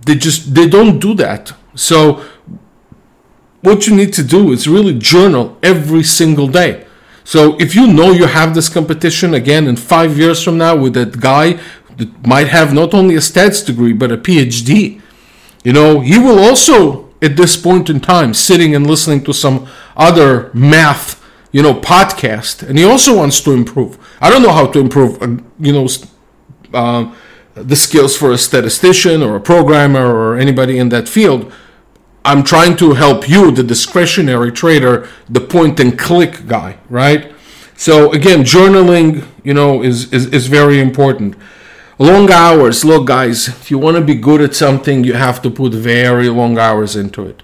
They 0.04 0.14
just 0.14 0.54
they 0.54 0.68
don't 0.68 0.98
do 0.98 1.14
that. 1.14 1.54
So 1.74 2.22
what 3.62 3.86
you 3.86 3.96
need 3.96 4.12
to 4.12 4.22
do 4.22 4.52
is 4.52 4.68
really 4.68 4.98
journal 4.98 5.56
every 5.62 6.02
single 6.02 6.48
day. 6.48 6.86
So 7.24 7.56
if 7.58 7.74
you 7.74 7.86
know 7.86 8.12
you 8.12 8.26
have 8.26 8.54
this 8.54 8.68
competition 8.68 9.32
again 9.32 9.66
in 9.66 9.76
5 9.76 10.18
years 10.18 10.44
from 10.44 10.58
now 10.58 10.76
with 10.76 10.92
that 10.92 11.18
guy 11.18 11.58
that 11.96 12.26
might 12.26 12.48
have 12.48 12.74
not 12.74 12.92
only 12.92 13.16
a 13.16 13.20
stats 13.20 13.64
degree 13.64 13.94
but 13.94 14.12
a 14.12 14.18
PhD, 14.18 15.00
you 15.64 15.72
know, 15.72 16.00
he 16.00 16.18
will 16.18 16.38
also, 16.38 17.08
at 17.22 17.36
this 17.36 17.56
point 17.56 17.88
in 17.90 18.00
time, 18.00 18.34
sitting 18.34 18.74
and 18.74 18.86
listening 18.86 19.24
to 19.24 19.32
some 19.32 19.66
other 19.96 20.50
math, 20.52 21.22
you 21.52 21.62
know, 21.62 21.74
podcast, 21.74 22.62
and 22.68 22.78
he 22.78 22.84
also 22.84 23.16
wants 23.16 23.40
to 23.40 23.52
improve. 23.52 23.98
I 24.20 24.30
don't 24.30 24.42
know 24.42 24.52
how 24.52 24.66
to 24.66 24.78
improve, 24.78 25.22
uh, 25.22 25.42
you 25.58 25.72
know, 25.72 25.88
uh, 26.74 27.14
the 27.54 27.76
skills 27.76 28.16
for 28.16 28.32
a 28.32 28.38
statistician 28.38 29.22
or 29.22 29.36
a 29.36 29.40
programmer 29.40 30.06
or 30.14 30.36
anybody 30.36 30.78
in 30.78 30.90
that 30.90 31.08
field. 31.08 31.52
I'm 32.24 32.44
trying 32.44 32.76
to 32.76 32.92
help 32.92 33.28
you, 33.28 33.50
the 33.50 33.62
discretionary 33.62 34.52
trader, 34.52 35.08
the 35.28 35.40
point 35.40 35.80
and 35.80 35.98
click 35.98 36.46
guy, 36.46 36.78
right? 36.90 37.32
So 37.76 38.12
again, 38.12 38.40
journaling, 38.40 39.26
you 39.44 39.54
know, 39.54 39.82
is, 39.82 40.12
is, 40.12 40.26
is 40.26 40.46
very 40.48 40.80
important. 40.80 41.36
Long 41.98 42.30
hours. 42.30 42.84
Look, 42.84 43.06
guys, 43.06 43.48
if 43.48 43.70
you 43.70 43.78
want 43.78 43.96
to 43.96 44.04
be 44.04 44.14
good 44.14 44.40
at 44.40 44.54
something, 44.54 45.04
you 45.04 45.14
have 45.14 45.40
to 45.42 45.50
put 45.50 45.72
very 45.72 46.28
long 46.28 46.58
hours 46.58 46.94
into 46.94 47.24
it. 47.26 47.42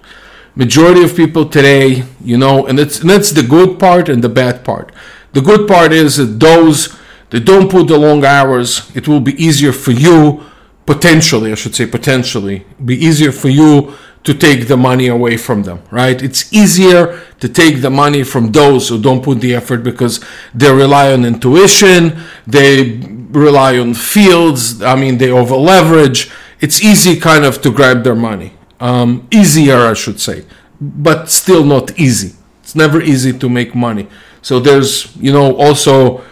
Majority 0.55 1.03
of 1.03 1.15
people 1.15 1.49
today, 1.49 2.03
you 2.23 2.37
know, 2.37 2.65
and 2.65 2.79
it's 2.79 3.01
and 3.01 3.09
that's 3.09 3.31
the 3.31 3.43
good 3.43 3.77
part 3.77 4.07
and 4.07 4.23
the 4.23 4.29
bad 4.29 4.63
part. 4.63 4.91
The 5.33 5.41
good 5.41 5.67
part 5.67 5.91
is 5.91 6.15
that 6.15 6.39
those 6.39 6.97
that 7.29 7.43
don't 7.43 7.69
put 7.69 7.87
the 7.87 7.97
long 7.97 8.23
hours, 8.23 8.89
it 8.95 9.07
will 9.07 9.19
be 9.19 9.33
easier 9.33 9.73
for 9.73 9.91
you, 9.91 10.43
potentially, 10.85 11.51
I 11.51 11.55
should 11.55 11.75
say, 11.75 11.85
potentially, 11.85 12.65
be 12.83 12.95
easier 12.95 13.33
for 13.33 13.49
you 13.49 13.95
to 14.23 14.33
take 14.33 14.67
the 14.67 14.77
money 14.77 15.07
away 15.07 15.37
from 15.37 15.63
them, 15.63 15.81
right? 15.91 16.21
It's 16.21 16.51
easier 16.51 17.21
to 17.39 17.49
take 17.49 17.81
the 17.81 17.91
money 17.91 18.23
from 18.23 18.51
those 18.51 18.89
who 18.89 18.99
don't 18.99 19.23
put 19.23 19.39
the 19.39 19.53
effort 19.53 19.83
because 19.83 20.23
they 20.53 20.71
rely 20.71 21.13
on 21.13 21.25
intuition, 21.25 22.17
they 22.47 22.99
rely 23.29 23.77
on 23.77 23.93
fields, 23.93 24.81
I 24.81 24.95
mean, 24.95 25.19
they 25.19 25.29
over 25.29 25.55
leverage. 25.55 26.31
It's 26.59 26.81
easy 26.81 27.19
kind 27.19 27.45
of 27.45 27.61
to 27.61 27.71
grab 27.71 28.03
their 28.03 28.15
money. 28.15 28.54
Um, 28.79 29.27
easier, 29.31 29.77
I 29.77 29.93
should 29.93 30.19
say, 30.19 30.45
but 30.81 31.29
still 31.29 31.63
not 31.63 31.97
easy. 31.97 32.35
It's 32.61 32.75
never 32.75 33.01
easy 33.01 33.37
to 33.37 33.49
make 33.49 33.73
money. 33.73 34.07
So 34.41 34.59
there's, 34.59 35.15
you 35.15 35.31
know, 35.31 35.55
also 35.55 36.23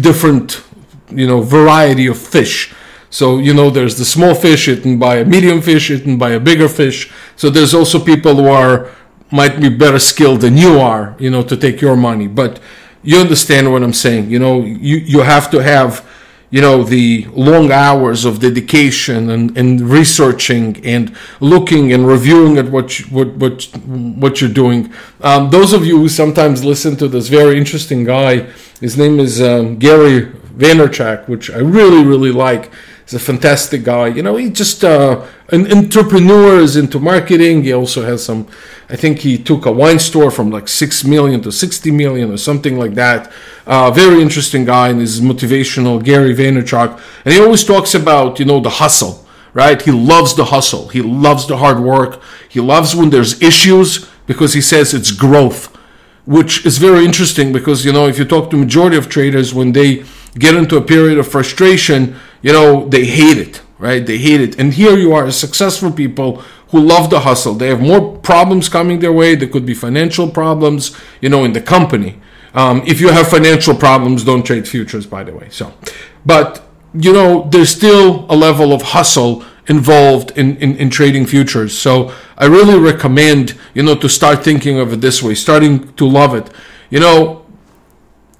different, 0.00 0.62
you 1.10 1.26
know, 1.26 1.40
variety 1.40 2.06
of 2.06 2.18
fish 2.18 2.74
so, 3.12 3.36
you 3.36 3.52
know, 3.52 3.68
there's 3.68 3.98
the 3.98 4.06
small 4.06 4.34
fish 4.34 4.68
eaten 4.68 4.98
by 4.98 5.16
a 5.16 5.24
medium 5.26 5.60
fish 5.60 5.90
eaten 5.90 6.16
by 6.16 6.30
a 6.30 6.40
bigger 6.40 6.66
fish. 6.66 7.12
So 7.36 7.50
there's 7.50 7.74
also 7.74 8.02
people 8.02 8.34
who 8.36 8.48
are, 8.48 8.90
might 9.30 9.60
be 9.60 9.68
better 9.68 9.98
skilled 9.98 10.40
than 10.40 10.56
you 10.56 10.80
are, 10.80 11.14
you 11.18 11.28
know, 11.28 11.42
to 11.42 11.54
take 11.54 11.82
your 11.82 11.94
money. 11.94 12.26
But 12.26 12.58
you 13.02 13.18
understand 13.18 13.70
what 13.70 13.82
I'm 13.82 13.92
saying. 13.92 14.30
You 14.30 14.38
know, 14.38 14.62
you, 14.62 14.96
you 14.96 15.20
have 15.20 15.50
to 15.50 15.62
have, 15.62 16.08
you 16.52 16.60
know, 16.60 16.84
the 16.84 17.26
long 17.32 17.72
hours 17.72 18.24
of 18.26 18.38
dedication 18.38 19.30
and, 19.30 19.56
and 19.56 19.80
researching 19.80 20.84
and 20.84 21.16
looking 21.40 21.92
and 21.92 22.06
reviewing 22.06 22.58
at 22.58 22.66
what, 22.70 23.00
you, 23.00 23.06
what, 23.06 23.28
what, 23.36 23.64
what 23.84 24.40
you're 24.40 24.52
doing. 24.52 24.92
Um, 25.22 25.50
those 25.50 25.72
of 25.72 25.86
you 25.86 25.96
who 25.96 26.10
sometimes 26.10 26.62
listen 26.62 26.94
to 26.96 27.08
this 27.08 27.28
very 27.28 27.56
interesting 27.56 28.04
guy, 28.04 28.50
his 28.80 28.98
name 28.98 29.18
is 29.18 29.40
um, 29.40 29.78
Gary 29.78 30.26
Vaynerchuk, 30.56 31.26
which 31.26 31.50
I 31.50 31.58
really, 31.58 32.04
really 32.04 32.32
like 32.32 32.70
He's 33.04 33.14
a 33.14 33.18
fantastic 33.18 33.84
guy. 33.84 34.06
You 34.08 34.22
know, 34.22 34.36
he 34.36 34.48
just 34.48 34.84
uh, 34.84 35.26
an 35.52 35.70
entrepreneur 35.70 36.58
is 36.60 36.76
into 36.76 36.98
marketing. 36.98 37.62
He 37.62 37.72
also 37.72 38.02
has 38.02 38.24
some. 38.24 38.48
I 38.88 38.96
think 38.96 39.18
he 39.18 39.38
took 39.38 39.66
a 39.66 39.72
wine 39.72 39.98
store 39.98 40.30
from 40.30 40.50
like 40.50 40.66
six 40.66 41.04
million 41.04 41.40
to 41.42 41.52
sixty 41.52 41.90
million 41.90 42.32
or 42.32 42.38
something 42.38 42.78
like 42.78 42.94
that. 42.94 43.30
Uh, 43.66 43.90
very 43.90 44.20
interesting 44.20 44.64
guy 44.64 44.88
and 44.88 45.00
he's 45.00 45.20
motivational. 45.20 46.02
Gary 46.02 46.34
Vaynerchuk, 46.34 47.00
and 47.24 47.34
he 47.34 47.40
always 47.40 47.64
talks 47.64 47.94
about 47.94 48.38
you 48.38 48.44
know 48.44 48.60
the 48.60 48.70
hustle. 48.70 49.26
Right? 49.54 49.80
He 49.82 49.90
loves 49.90 50.34
the 50.34 50.46
hustle. 50.46 50.88
He 50.88 51.02
loves 51.02 51.46
the 51.46 51.58
hard 51.58 51.78
work. 51.78 52.22
He 52.48 52.58
loves 52.60 52.96
when 52.96 53.10
there's 53.10 53.42
issues 53.42 54.08
because 54.26 54.54
he 54.54 54.62
says 54.62 54.94
it's 54.94 55.10
growth, 55.10 55.66
which 56.24 56.64
is 56.64 56.78
very 56.78 57.04
interesting 57.04 57.52
because 57.52 57.84
you 57.84 57.92
know 57.92 58.06
if 58.08 58.18
you 58.18 58.24
talk 58.24 58.50
to 58.50 58.56
majority 58.56 58.96
of 58.96 59.10
traders 59.10 59.52
when 59.52 59.72
they 59.72 60.04
get 60.38 60.54
into 60.54 60.78
a 60.78 60.80
period 60.80 61.18
of 61.18 61.28
frustration 61.28 62.16
you 62.42 62.52
know, 62.52 62.88
they 62.88 63.04
hate 63.04 63.38
it, 63.38 63.61
right? 63.82 64.06
They 64.06 64.18
hate 64.18 64.40
it. 64.40 64.58
And 64.60 64.72
here 64.72 64.96
you 64.96 65.12
are, 65.12 65.28
successful 65.32 65.90
people 65.90 66.36
who 66.70 66.78
love 66.80 67.10
the 67.10 67.20
hustle. 67.20 67.54
They 67.54 67.68
have 67.68 67.80
more 67.80 68.16
problems 68.18 68.68
coming 68.68 69.00
their 69.00 69.12
way. 69.12 69.34
There 69.34 69.48
could 69.48 69.66
be 69.66 69.74
financial 69.74 70.30
problems, 70.30 70.96
you 71.20 71.28
know, 71.28 71.42
in 71.44 71.52
the 71.52 71.60
company. 71.60 72.20
Um, 72.54 72.82
if 72.86 73.00
you 73.00 73.08
have 73.08 73.28
financial 73.28 73.74
problems, 73.74 74.22
don't 74.24 74.44
trade 74.44 74.68
futures, 74.68 75.04
by 75.04 75.24
the 75.24 75.34
way. 75.34 75.48
So, 75.50 75.74
but 76.24 76.64
you 76.94 77.12
know, 77.12 77.48
there's 77.50 77.70
still 77.70 78.26
a 78.28 78.36
level 78.36 78.72
of 78.72 78.82
hustle 78.82 79.44
involved 79.66 80.30
in, 80.36 80.56
in, 80.58 80.76
in 80.76 80.90
trading 80.90 81.26
futures. 81.26 81.76
So 81.76 82.12
I 82.38 82.46
really 82.46 82.78
recommend, 82.78 83.58
you 83.74 83.82
know, 83.82 83.96
to 83.96 84.08
start 84.08 84.44
thinking 84.44 84.78
of 84.78 84.92
it 84.92 85.00
this 85.00 85.22
way, 85.22 85.34
starting 85.34 85.92
to 85.94 86.06
love 86.06 86.34
it. 86.34 86.50
You 86.90 87.00
know, 87.00 87.46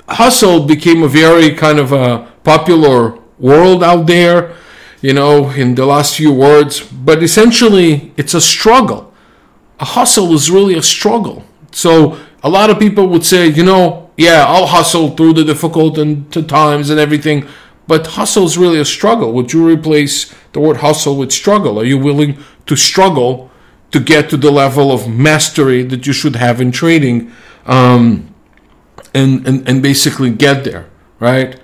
hustle 0.09 0.67
became 0.67 1.03
a 1.03 1.09
very 1.09 1.55
kind 1.55 1.79
of 1.79 1.93
a 1.93 2.31
popular 2.45 3.19
world 3.39 3.83
out 3.83 4.07
there. 4.07 4.55
You 5.03 5.13
know, 5.13 5.51
in 5.51 5.75
the 5.75 5.85
last 5.85 6.17
few 6.17 6.33
words, 6.33 6.81
but 6.81 7.23
essentially 7.23 8.15
it's 8.17 8.35
a 8.35 8.41
struggle. 8.41 9.13
A 9.81 9.85
hustle 9.85 10.33
is 10.33 10.51
really 10.51 10.75
a 10.75 10.83
struggle. 10.83 11.45
So 11.73 12.19
a 12.43 12.49
lot 12.49 12.71
of 12.71 12.79
people 12.79 13.09
would 13.09 13.25
say, 13.25 13.49
you 13.49 13.65
know, 13.65 14.11
yeah, 14.17 14.45
I'll 14.47 14.67
hustle 14.67 15.11
through 15.17 15.35
the 15.35 15.45
difficult 15.45 15.99
and 15.99 16.31
times 16.49 16.89
and 16.89 17.01
everything, 17.01 17.49
but 17.89 18.07
hustle 18.07 18.45
is 18.45 18.57
really 18.57 18.79
a 18.79 18.85
struggle. 18.85 19.33
Would 19.33 19.53
you 19.53 19.67
replace 19.67 20.33
the 20.53 20.61
word 20.61 20.79
hustle 20.79 21.17
with 21.17 21.33
struggle? 21.33 21.81
Are 21.81 21.85
you 21.85 21.99
willing 21.99 22.39
to 22.67 22.77
struggle 22.77 23.51
to 23.91 23.99
get 23.99 24.31
to 24.31 24.37
the 24.37 24.51
level 24.51 24.93
of 24.93 25.09
mastery 25.09 25.83
that 25.83 26.07
you 26.07 26.13
should 26.13 26.37
have 26.37 26.61
in 26.61 26.71
trading 26.71 27.33
um, 27.67 28.33
and, 29.13 29.47
and, 29.47 29.69
and 29.69 29.83
basically 29.83 30.31
get 30.31 30.65
there, 30.65 30.89
right? 31.19 31.61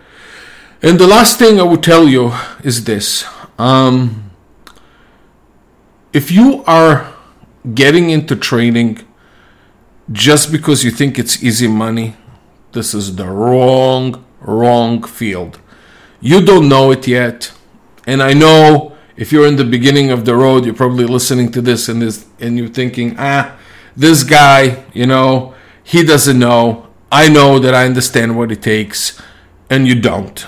And 0.81 0.99
the 0.99 1.09
last 1.09 1.39
thing 1.39 1.59
I 1.59 1.65
would 1.65 1.83
tell 1.83 2.07
you 2.07 2.33
is 2.63 2.85
this. 2.85 3.25
Um, 3.59 4.31
if 6.13 6.31
you 6.31 6.63
are 6.67 7.13
getting 7.75 8.11
into 8.11 8.37
trading 8.37 9.01
just 10.13 10.53
because 10.53 10.85
you 10.85 10.91
think 10.93 11.19
it's 11.19 11.43
easy 11.43 11.67
money, 11.67 12.17
this 12.73 12.95
is 12.95 13.17
the 13.17 13.27
wrong, 13.27 14.25
wrong 14.41 15.03
field. 15.03 15.59
You 16.21 16.45
don't 16.45 16.69
know 16.69 16.93
it 16.93 17.09
yet. 17.09 17.53
And 18.07 18.23
I 18.23 18.33
know 18.33 18.97
if 19.17 19.33
you're 19.33 19.49
in 19.49 19.57
the 19.57 19.65
beginning 19.65 20.13
of 20.13 20.25
the 20.25 20.37
road, 20.37 20.65
you're 20.65 20.75
probably 20.75 21.07
listening 21.07 21.51
to 21.53 21.61
this 21.61 21.89
and 21.89 22.01
this 22.01 22.25
and 22.39 22.57
you're 22.57 22.69
thinking, 22.69 23.17
ah, 23.19 23.59
this 23.97 24.23
guy, 24.23 24.85
you 24.95 25.07
know, 25.07 25.55
he 25.83 26.05
doesn't 26.05 26.39
know. 26.39 26.87
I 27.11 27.29
know 27.29 27.59
that 27.59 27.75
I 27.75 27.85
understand 27.85 28.39
what 28.39 28.53
it 28.53 28.63
takes, 28.63 29.21
and 29.69 29.89
you 29.89 30.01
don't. 30.01 30.47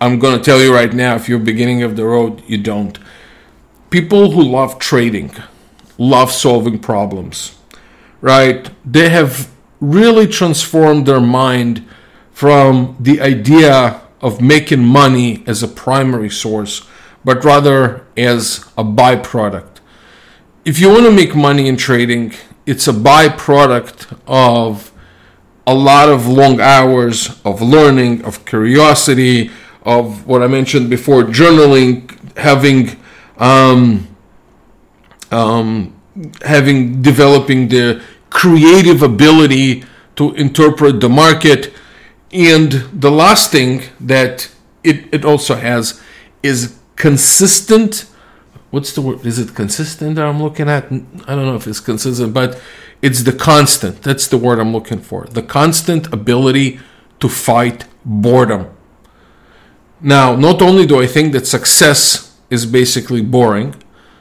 I'm 0.00 0.18
going 0.18 0.38
to 0.38 0.44
tell 0.44 0.60
you 0.60 0.72
right 0.72 0.92
now 0.92 1.14
if 1.16 1.28
you're 1.28 1.38
beginning 1.38 1.82
of 1.82 1.96
the 1.96 2.04
road, 2.04 2.42
you 2.46 2.58
don't. 2.58 2.98
People 3.90 4.32
who 4.32 4.42
love 4.42 4.78
trading, 4.78 5.32
love 5.96 6.30
solving 6.30 6.78
problems, 6.78 7.58
right? 8.20 8.70
They 8.84 9.08
have 9.08 9.50
really 9.80 10.26
transformed 10.26 11.06
their 11.06 11.20
mind 11.20 11.86
from 12.32 12.96
the 13.00 13.20
idea 13.20 14.00
of 14.20 14.40
making 14.40 14.84
money 14.84 15.42
as 15.46 15.62
a 15.62 15.68
primary 15.68 16.30
source 16.30 16.86
but 17.24 17.44
rather 17.44 18.06
as 18.16 18.64
a 18.76 18.84
byproduct. 18.84 19.80
If 20.64 20.78
you 20.78 20.88
want 20.88 21.04
to 21.04 21.10
make 21.10 21.34
money 21.34 21.68
in 21.68 21.76
trading, 21.76 22.32
it's 22.64 22.88
a 22.88 22.92
byproduct 22.92 24.18
of 24.26 24.92
a 25.66 25.74
lot 25.74 26.08
of 26.08 26.26
long 26.26 26.60
hours 26.60 27.40
of 27.44 27.60
learning, 27.60 28.24
of 28.24 28.44
curiosity, 28.44 29.50
of 29.88 30.26
what 30.26 30.42
I 30.42 30.46
mentioned 30.48 30.90
before, 30.90 31.22
journaling, 31.22 31.94
having 32.36 32.90
um, 33.38 34.06
um, 35.30 35.98
having 36.42 37.00
developing 37.00 37.68
the 37.68 38.02
creative 38.28 39.02
ability 39.02 39.84
to 40.16 40.34
interpret 40.34 41.00
the 41.00 41.08
market. 41.08 41.72
And 42.30 42.72
the 42.92 43.10
last 43.10 43.50
thing 43.50 43.84
that 43.98 44.50
it, 44.84 45.06
it 45.10 45.24
also 45.24 45.54
has 45.54 46.02
is 46.42 46.78
consistent 46.96 48.04
what's 48.70 48.92
the 48.92 49.00
word 49.00 49.24
is 49.24 49.38
it 49.38 49.54
consistent 49.54 50.16
that 50.16 50.26
i'm 50.26 50.42
looking 50.42 50.68
at? 50.68 50.84
I 51.28 51.34
don't 51.34 51.46
know 51.46 51.54
if 51.54 51.66
it's 51.66 51.80
consistent 51.80 52.34
but 52.34 52.60
it's 53.00 53.22
the 53.22 53.32
constant. 53.32 54.02
That's 54.02 54.26
the 54.26 54.36
word 54.36 54.58
i'm 54.58 54.72
looking 54.72 55.00
for. 55.00 55.24
The 55.24 55.42
constant 55.42 56.12
ability 56.12 56.80
to 57.20 57.28
fight 57.28 57.86
boredom 58.04 58.66
now 60.00 60.34
not 60.36 60.62
only 60.62 60.86
do 60.86 61.00
i 61.00 61.06
think 61.06 61.32
that 61.32 61.46
success 61.46 62.36
is 62.50 62.66
basically 62.66 63.22
boring 63.22 63.74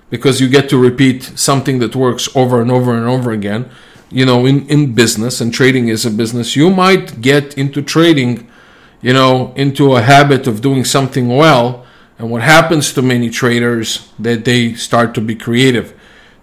because 0.10 0.40
you 0.40 0.48
get 0.48 0.70
to 0.70 0.78
repeat 0.78 1.24
something 1.36 1.80
that 1.80 1.96
works 1.96 2.30
over 2.36 2.62
and 2.62 2.72
over 2.72 2.94
and 2.96 3.08
over 3.08 3.32
again 3.32 3.70
you 4.10 4.26
know 4.26 4.46
in, 4.46 4.68
in 4.68 4.94
business 4.94 5.42
and 5.42 5.54
trading 5.54 5.88
is 5.88 6.06
a 6.06 6.12
business 6.12 6.56
you 6.56 6.70
might 6.70 7.22
get 7.22 7.58
into 7.58 7.82
trading 7.82 8.50
you 9.02 9.13
know 9.13 9.54
into 9.56 9.96
a 9.96 10.02
habit 10.02 10.48
of 10.48 10.62
doing 10.62 10.84
something 10.84 11.28
well 11.28 11.86
and 12.20 12.32
what 12.32 12.42
happens 12.42 12.94
to 12.94 13.02
many 13.02 13.30
traders 13.30 14.10
that 14.18 14.46
they 14.46 14.74
start 14.74 15.13
to 15.13 15.22
be 15.22 15.36
creative. 15.36 15.94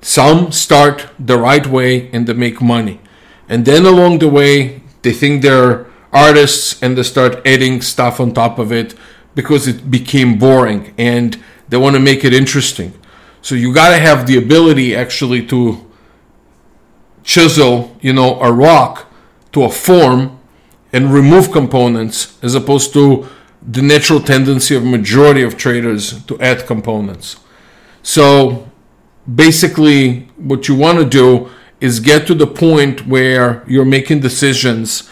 Some 0.01 0.53
start 0.53 1.09
the 1.19 1.39
right 1.39 1.67
way 1.67 2.11
and 2.11 2.27
they 2.27 2.35
make 2.35 2.61
money. 2.61 3.01
And 3.49 3.65
then 3.65 3.85
along 3.85 4.21
the 4.21 4.29
way, 4.29 4.83
they 5.03 5.13
think 5.13 5.43
they're 5.43 5.87
artists 6.13 6.81
and 6.83 6.97
they 6.97 7.03
start 7.03 7.45
adding 7.47 7.83
stuff 7.83 8.21
on 8.21 8.33
top 8.33 8.59
of 8.59 8.71
it 8.71 8.95
because 9.35 9.67
it 9.67 9.91
became 9.91 10.39
boring 10.39 10.95
and 10.99 11.43
they 11.69 11.77
want 11.77 11.95
to 11.95 12.01
make 12.01 12.25
it 12.25 12.33
interesting. 12.33 12.93
So 13.43 13.55
you 13.55 13.75
got 13.75 13.91
to 13.91 13.99
have 13.99 14.27
the 14.27 14.39
ability 14.39 14.95
actually 14.97 15.47
to 15.47 15.85
chisel, 17.23 17.97
you 18.01 18.13
know, 18.13 18.41
a 18.41 18.53
rock 18.53 19.13
to 19.53 19.65
a 19.65 19.71
form 19.71 20.39
and 20.93 21.13
remove 21.13 21.51
components 21.51 22.39
as 22.43 22.55
opposed 22.55 22.93
to 22.93 23.27
the 23.67 23.83
natural 23.83 24.21
tendency 24.21 24.75
of 24.75 24.85
majority 24.85 25.43
of 25.43 25.57
traders 25.57 26.23
to 26.25 26.39
add 26.41 26.67
components. 26.67 27.37
So 28.03 28.71
basically 29.33 30.29
what 30.37 30.69
you 30.69 30.75
want 30.75 30.99
to 30.99 31.05
do 31.05 31.51
is 31.81 32.01
get 32.01 32.27
to 32.27 32.35
the 32.35 32.47
point 32.47 33.07
where 33.07 33.65
you're 33.67 33.85
making 33.85 34.21
decisions 34.21 35.11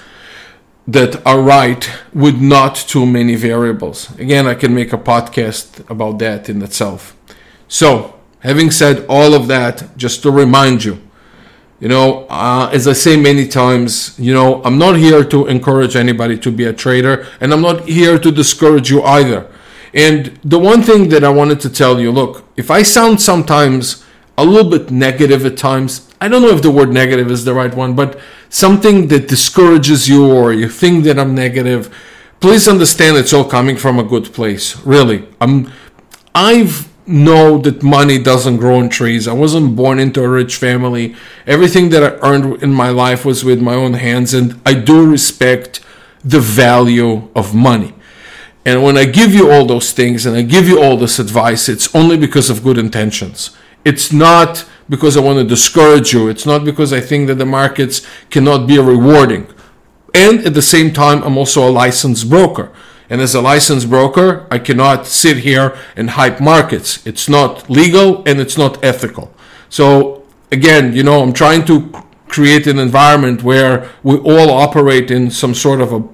that 0.87 1.25
are 1.27 1.41
right 1.41 1.89
with 2.13 2.41
not 2.41 2.75
too 2.75 3.07
many 3.07 3.37
variables. 3.37 4.11
Again, 4.19 4.47
I 4.47 4.55
can 4.55 4.75
make 4.75 4.93
a 4.93 4.99
podcast 4.99 5.89
about 5.89 6.19
that 6.19 6.49
in 6.49 6.61
itself. 6.63 7.17
So, 7.69 8.19
having 8.41 8.71
said 8.71 9.07
all 9.09 9.35
of 9.35 9.47
that, 9.49 9.97
just 9.97 10.23
to 10.23 10.31
remind 10.31 10.85
you, 10.85 11.01
you 11.79 11.89
know, 11.89 12.27
uh, 12.29 12.71
as 12.73 12.87
I 12.87 12.93
say 12.93 13.17
many 13.17 13.47
times, 13.47 14.17
you 14.19 14.33
know, 14.33 14.63
I'm 14.65 14.79
not 14.79 14.97
here 14.97 15.25
to 15.25 15.47
encourage 15.47 15.97
anybody 15.97 16.39
to 16.39 16.53
be 16.53 16.65
a 16.65 16.73
trader, 16.73 17.27
and 17.41 17.53
I'm 17.53 17.61
not 17.61 17.89
here 17.89 18.19
to 18.19 18.31
discourage 18.31 18.91
you 18.91 19.03
either. 19.03 19.51
And 19.95 20.39
the 20.45 20.59
one 20.59 20.83
thing 20.83 21.09
that 21.11 21.25
I 21.25 21.29
wanted 21.29 21.61
to 21.61 21.71
tell 21.71 22.01
you 22.01 22.11
look, 22.13 22.45
if 22.57 22.71
I 22.71 22.83
sound 22.83 23.21
sometimes 23.21 24.05
a 24.39 24.45
little 24.45 24.71
bit 24.71 24.91
negative 24.91 25.45
at 25.45 25.57
times, 25.57 26.09
I 26.21 26.29
don't 26.29 26.43
know 26.43 26.51
if 26.51 26.63
the 26.63 26.71
word 26.71 26.93
negative 26.93 27.31
is 27.31 27.45
the 27.45 27.53
right 27.53 27.75
one, 27.75 27.95
but 27.95 28.19
something 28.53 29.09
that 29.09 29.27
discourages 29.27 30.09
you 30.09 30.31
or 30.31 30.53
you 30.53 30.69
think 30.69 31.05
that 31.05 31.19
I'm 31.19 31.35
negative, 31.35 31.93
please 32.39 32.69
understand 32.69 33.17
it's 33.17 33.33
all 33.33 33.49
coming 33.49 33.77
from 33.77 33.99
a 33.99 34.05
good 34.05 34.33
place. 34.33 34.77
Really. 34.85 35.27
I'm 35.41 35.73
I've 36.35 36.93
know 37.05 37.59
that 37.59 37.83
money 37.83 38.23
doesn't 38.23 38.59
grow 38.59 38.79
on 38.79 38.89
trees. 38.89 39.27
I 39.27 39.33
wasn't 39.33 39.75
born 39.75 39.99
into 39.99 40.23
a 40.23 40.29
rich 40.29 40.57
family. 40.57 41.17
Everything 41.47 41.89
that 41.91 42.03
I 42.05 42.29
earned 42.29 42.63
in 42.63 42.73
my 42.73 42.91
life 42.91 43.25
was 43.25 43.45
with 43.45 43.61
my 43.61 43.75
own 43.75 43.95
hands, 43.95 44.35
and 44.35 44.61
I 44.65 44.75
do 44.75 45.11
respect 45.11 45.81
the 46.25 46.39
value 46.39 47.29
of 47.35 47.55
money. 47.55 47.95
And 48.65 48.85
when 48.85 48.97
I 48.97 49.07
give 49.07 49.35
you 49.35 49.51
all 49.51 49.67
those 49.67 49.91
things 49.91 50.25
and 50.25 50.37
I 50.37 50.43
give 50.43 50.69
you 50.69 50.81
all 50.81 50.97
this 50.97 51.19
advice, 51.19 51.69
it's 51.69 51.93
only 51.95 52.17
because 52.17 52.49
of 52.49 52.63
good 52.63 52.79
intentions. 52.79 53.51
It's 53.85 54.13
not 54.13 54.65
because 54.93 55.17
I 55.17 55.21
want 55.21 55.39
to 55.39 55.45
discourage 55.45 56.13
you. 56.13 56.29
It's 56.29 56.45
not 56.45 56.67
because 56.67 56.93
I 56.93 57.01
think 57.01 57.27
that 57.29 57.37
the 57.37 57.47
markets 57.47 58.07
cannot 58.29 58.67
be 58.67 58.79
rewarding. 58.79 59.47
And 60.13 60.41
at 60.41 60.53
the 60.53 60.61
same 60.61 60.93
time, 60.93 61.23
I'm 61.23 61.39
also 61.39 61.67
a 61.67 61.73
licensed 61.73 62.29
broker. 62.29 62.71
And 63.09 63.23
as 63.23 63.35
a 63.35 63.41
licensed 63.41 63.89
broker, 63.89 64.47
I 64.51 64.59
cannot 64.59 65.07
sit 65.07 65.39
here 65.39 65.75
and 65.97 66.11
hype 66.11 66.41
markets. 66.43 67.07
It's 67.07 67.27
not 67.27 67.71
legal 67.71 68.23
and 68.29 68.39
it's 68.39 68.59
not 68.59 68.85
ethical. 68.85 69.33
So 69.71 70.27
again, 70.51 70.93
you 70.93 71.03
know, 71.03 71.23
I'm 71.23 71.33
trying 71.33 71.65
to 71.65 71.91
create 72.29 72.67
an 72.67 72.79
environment 72.79 73.43
where 73.43 73.91
we 74.03 74.19
all 74.19 74.51
operate 74.51 75.11
in 75.11 75.31
some 75.31 75.55
sort 75.55 75.81
of 75.81 75.95
a 75.95 76.07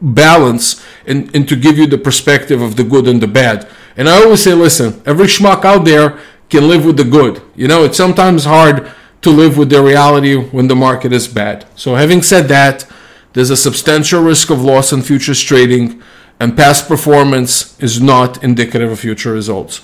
balance 0.00 0.82
and, 1.06 1.30
and 1.36 1.46
to 1.50 1.54
give 1.54 1.76
you 1.76 1.86
the 1.86 1.98
perspective 1.98 2.62
of 2.62 2.76
the 2.76 2.84
good 2.84 3.06
and 3.06 3.20
the 3.20 3.28
bad. 3.28 3.68
And 3.94 4.08
I 4.08 4.22
always 4.22 4.42
say, 4.42 4.54
listen, 4.54 5.02
every 5.04 5.26
schmuck 5.26 5.66
out 5.66 5.84
there 5.84 6.18
can 6.52 6.68
live 6.68 6.84
with 6.84 6.98
the 6.98 7.04
good. 7.04 7.42
You 7.56 7.66
know, 7.66 7.82
it's 7.82 7.96
sometimes 7.96 8.44
hard 8.44 8.92
to 9.22 9.30
live 9.30 9.56
with 9.56 9.70
the 9.70 9.82
reality 9.82 10.36
when 10.36 10.68
the 10.68 10.76
market 10.76 11.12
is 11.12 11.26
bad. 11.26 11.66
So 11.74 11.94
having 11.94 12.22
said 12.22 12.48
that, 12.48 12.86
there's 13.32 13.50
a 13.50 13.56
substantial 13.56 14.22
risk 14.22 14.50
of 14.50 14.62
loss 14.62 14.92
in 14.92 15.00
futures 15.02 15.42
trading 15.42 16.02
and 16.38 16.56
past 16.56 16.88
performance 16.88 17.80
is 17.80 18.00
not 18.00 18.42
indicative 18.44 18.90
of 18.90 19.00
future 19.00 19.32
results. 19.32 19.80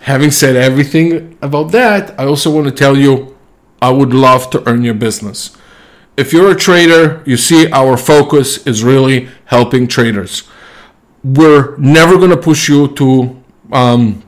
Having 0.00 0.32
said 0.32 0.56
everything 0.56 1.38
about 1.42 1.70
that, 1.72 2.18
I 2.18 2.24
also 2.24 2.50
want 2.50 2.66
to 2.66 2.72
tell 2.72 2.96
you 2.96 3.36
I 3.80 3.90
would 3.90 4.12
love 4.12 4.50
to 4.50 4.68
earn 4.68 4.82
your 4.82 4.94
business. 4.94 5.56
If 6.16 6.32
you're 6.32 6.50
a 6.50 6.56
trader, 6.56 7.22
you 7.26 7.36
see 7.36 7.70
our 7.70 7.96
focus 7.96 8.66
is 8.66 8.82
really 8.82 9.28
helping 9.44 9.86
traders. 9.86 10.48
We're 11.22 11.76
never 11.76 12.16
going 12.16 12.30
to 12.30 12.36
push 12.36 12.68
you 12.68 12.88
to 12.94 13.42
um, 13.72 14.22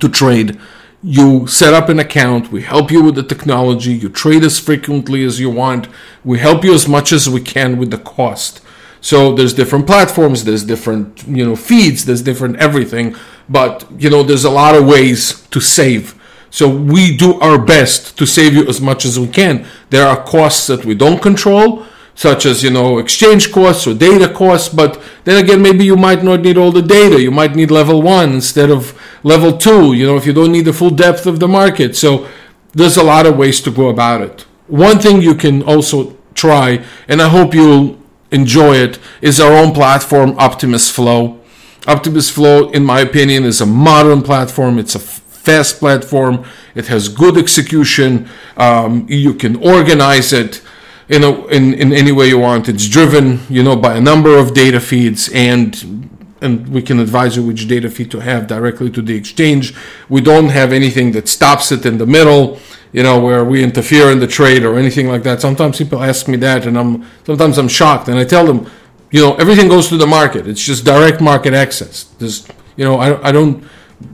to 0.00 0.08
trade. 0.08 0.58
You 1.02 1.46
set 1.46 1.74
up 1.74 1.88
an 1.88 1.98
account, 2.00 2.50
we 2.50 2.62
help 2.62 2.90
you 2.90 3.02
with 3.02 3.14
the 3.14 3.22
technology, 3.22 3.92
you 3.92 4.08
trade 4.08 4.42
as 4.42 4.58
frequently 4.58 5.24
as 5.24 5.38
you 5.38 5.50
want, 5.50 5.88
we 6.24 6.38
help 6.38 6.64
you 6.64 6.74
as 6.74 6.88
much 6.88 7.12
as 7.12 7.28
we 7.28 7.40
can 7.40 7.78
with 7.78 7.90
the 7.90 7.98
cost. 7.98 8.60
So 9.00 9.32
there's 9.32 9.54
different 9.54 9.86
platforms, 9.86 10.44
there's 10.44 10.64
different 10.64 11.24
you 11.28 11.44
know 11.44 11.56
feeds, 11.56 12.04
there's 12.04 12.22
different 12.22 12.56
everything. 12.56 13.14
but 13.48 13.86
you 13.96 14.10
know, 14.10 14.22
there's 14.22 14.44
a 14.44 14.50
lot 14.50 14.74
of 14.74 14.86
ways 14.86 15.46
to 15.48 15.60
save. 15.60 16.14
So 16.50 16.68
we 16.68 17.16
do 17.16 17.38
our 17.40 17.58
best 17.58 18.16
to 18.18 18.26
save 18.26 18.54
you 18.54 18.66
as 18.66 18.80
much 18.80 19.04
as 19.04 19.18
we 19.18 19.28
can. 19.28 19.66
There 19.90 20.06
are 20.06 20.22
costs 20.22 20.66
that 20.66 20.84
we 20.84 20.94
don't 20.94 21.20
control, 21.22 21.84
such 22.18 22.46
as 22.46 22.64
you 22.64 22.70
know 22.70 22.98
exchange 22.98 23.52
costs 23.52 23.86
or 23.86 23.94
data 23.94 24.28
costs. 24.28 24.68
But 24.68 25.00
then 25.22 25.36
again, 25.42 25.62
maybe 25.62 25.84
you 25.84 25.94
might 25.94 26.24
not 26.24 26.40
need 26.40 26.58
all 26.58 26.72
the 26.72 26.82
data. 26.82 27.22
You 27.22 27.30
might 27.30 27.54
need 27.54 27.70
level 27.70 28.02
one 28.02 28.32
instead 28.32 28.70
of 28.70 29.00
level 29.22 29.56
two. 29.56 29.92
You 29.92 30.04
know, 30.04 30.16
if 30.16 30.26
you 30.26 30.32
don't 30.32 30.50
need 30.50 30.64
the 30.64 30.72
full 30.72 30.90
depth 30.90 31.26
of 31.26 31.38
the 31.38 31.46
market. 31.46 31.94
So 31.94 32.26
there's 32.72 32.96
a 32.96 33.04
lot 33.04 33.26
of 33.26 33.36
ways 33.36 33.60
to 33.60 33.70
go 33.70 33.88
about 33.88 34.22
it. 34.22 34.40
One 34.66 34.98
thing 34.98 35.22
you 35.22 35.36
can 35.36 35.62
also 35.62 36.16
try, 36.34 36.84
and 37.06 37.22
I 37.22 37.28
hope 37.28 37.54
you'll 37.54 37.96
enjoy 38.32 38.74
it, 38.74 38.98
is 39.22 39.38
our 39.38 39.52
own 39.52 39.72
platform, 39.72 40.30
Optimus 40.38 40.90
Flow. 40.90 41.38
Optimus 41.86 42.28
Flow, 42.30 42.68
in 42.70 42.84
my 42.84 42.98
opinion, 42.98 43.44
is 43.44 43.60
a 43.60 43.66
modern 43.66 44.22
platform. 44.22 44.80
It's 44.80 44.96
a 44.96 44.98
fast 44.98 45.78
platform. 45.78 46.44
It 46.74 46.88
has 46.88 47.08
good 47.08 47.38
execution. 47.38 48.28
Um, 48.56 49.06
you 49.08 49.34
can 49.34 49.54
organize 49.54 50.32
it 50.32 50.62
you 51.08 51.18
know 51.18 51.46
in, 51.48 51.74
in 51.74 51.92
any 51.92 52.12
way 52.12 52.28
you 52.28 52.38
want. 52.38 52.68
It's 52.68 52.88
driven, 52.88 53.40
you 53.48 53.62
know, 53.62 53.76
by 53.76 53.96
a 53.96 54.00
number 54.00 54.36
of 54.36 54.54
data 54.54 54.80
feeds 54.80 55.28
and 55.32 56.08
and 56.40 56.68
we 56.68 56.82
can 56.82 57.00
advise 57.00 57.36
you 57.36 57.42
which 57.42 57.66
data 57.66 57.90
feed 57.90 58.10
to 58.12 58.20
have 58.20 58.46
directly 58.46 58.90
to 58.90 59.02
the 59.02 59.16
exchange. 59.16 59.74
We 60.08 60.20
don't 60.20 60.50
have 60.50 60.72
anything 60.72 61.12
that 61.12 61.28
stops 61.28 61.72
it 61.72 61.84
in 61.84 61.98
the 61.98 62.06
middle, 62.06 62.60
you 62.92 63.02
know, 63.02 63.18
where 63.20 63.44
we 63.44 63.62
interfere 63.62 64.10
in 64.10 64.20
the 64.20 64.26
trade 64.26 64.64
or 64.64 64.78
anything 64.78 65.08
like 65.08 65.22
that. 65.24 65.40
Sometimes 65.40 65.78
people 65.78 66.02
ask 66.02 66.28
me 66.28 66.36
that, 66.38 66.66
and 66.66 66.78
I'm 66.78 67.04
sometimes 67.24 67.58
I'm 67.58 67.68
shocked, 67.68 68.08
and 68.08 68.18
I 68.18 68.24
tell 68.24 68.46
them, 68.46 68.70
you 69.10 69.20
know, 69.20 69.34
everything 69.36 69.68
goes 69.68 69.88
to 69.88 69.96
the 69.96 70.06
market. 70.06 70.46
It's 70.46 70.64
just 70.64 70.84
direct 70.84 71.20
market 71.20 71.54
access. 71.54 72.04
There's, 72.18 72.46
you 72.76 72.84
know, 72.84 72.96
I, 72.98 73.28
I 73.28 73.32
don't, 73.32 73.64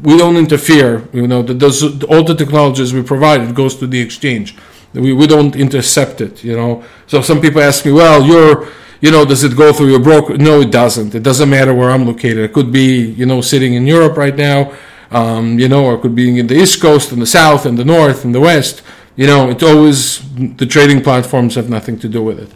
we 0.03 0.17
don't 0.17 0.37
interfere. 0.37 1.07
You 1.13 1.27
know, 1.27 1.43
does 1.43 1.83
all 2.05 2.25
the 2.25 2.35
technologies 2.35 2.95
we 2.95 3.03
provide 3.03 3.43
it 3.43 3.55
goes 3.55 3.77
to 3.77 3.87
the 3.87 4.01
exchange. 4.01 4.57
We 4.95 5.13
we 5.13 5.27
don't 5.27 5.57
intercept 5.57 6.21
it. 6.21 6.45
You 6.45 6.57
know, 6.57 6.85
so 7.07 7.21
some 7.21 7.41
people 7.41 7.61
ask 7.61 7.85
me, 7.85 7.93
well, 7.93 8.25
you're 8.25 8.69
you 9.05 9.11
know, 9.11 9.27
does 9.27 9.45
it 9.45 9.55
go 9.55 9.71
through 9.73 9.91
your 9.91 10.01
broker? 10.01 10.39
No, 10.39 10.63
it 10.63 10.71
doesn't. 10.71 11.15
It 11.15 11.23
doesn't 11.23 11.51
matter 11.51 11.75
where 11.75 11.91
I'm 11.91 12.07
located. 12.07 12.39
It 12.39 12.55
could 12.55 12.73
be, 12.73 13.11
you 13.11 13.27
know, 13.27 13.43
sitting 13.43 13.75
in 13.75 13.87
Europe 13.87 14.17
right 14.17 14.35
now, 14.35 14.73
um, 15.11 15.59
you 15.59 15.69
know, 15.69 15.85
or 15.85 15.97
it 15.97 16.01
could 16.01 16.15
be 16.15 16.39
in 16.39 16.47
the 16.47 16.55
East 16.55 16.81
Coast, 16.81 17.13
in 17.13 17.21
the 17.21 17.27
South, 17.27 17.67
in 17.67 17.75
the 17.75 17.85
North, 17.85 18.25
in 18.25 18.33
the 18.33 18.41
West. 18.41 18.81
You 19.15 19.27
know, 19.27 19.51
it's 19.51 19.63
always 19.63 20.23
the 20.57 20.65
trading 20.65 21.03
platforms 21.03 21.55
have 21.57 21.69
nothing 21.69 21.99
to 21.99 22.09
do 22.09 22.23
with 22.23 22.41
it. 22.41 22.49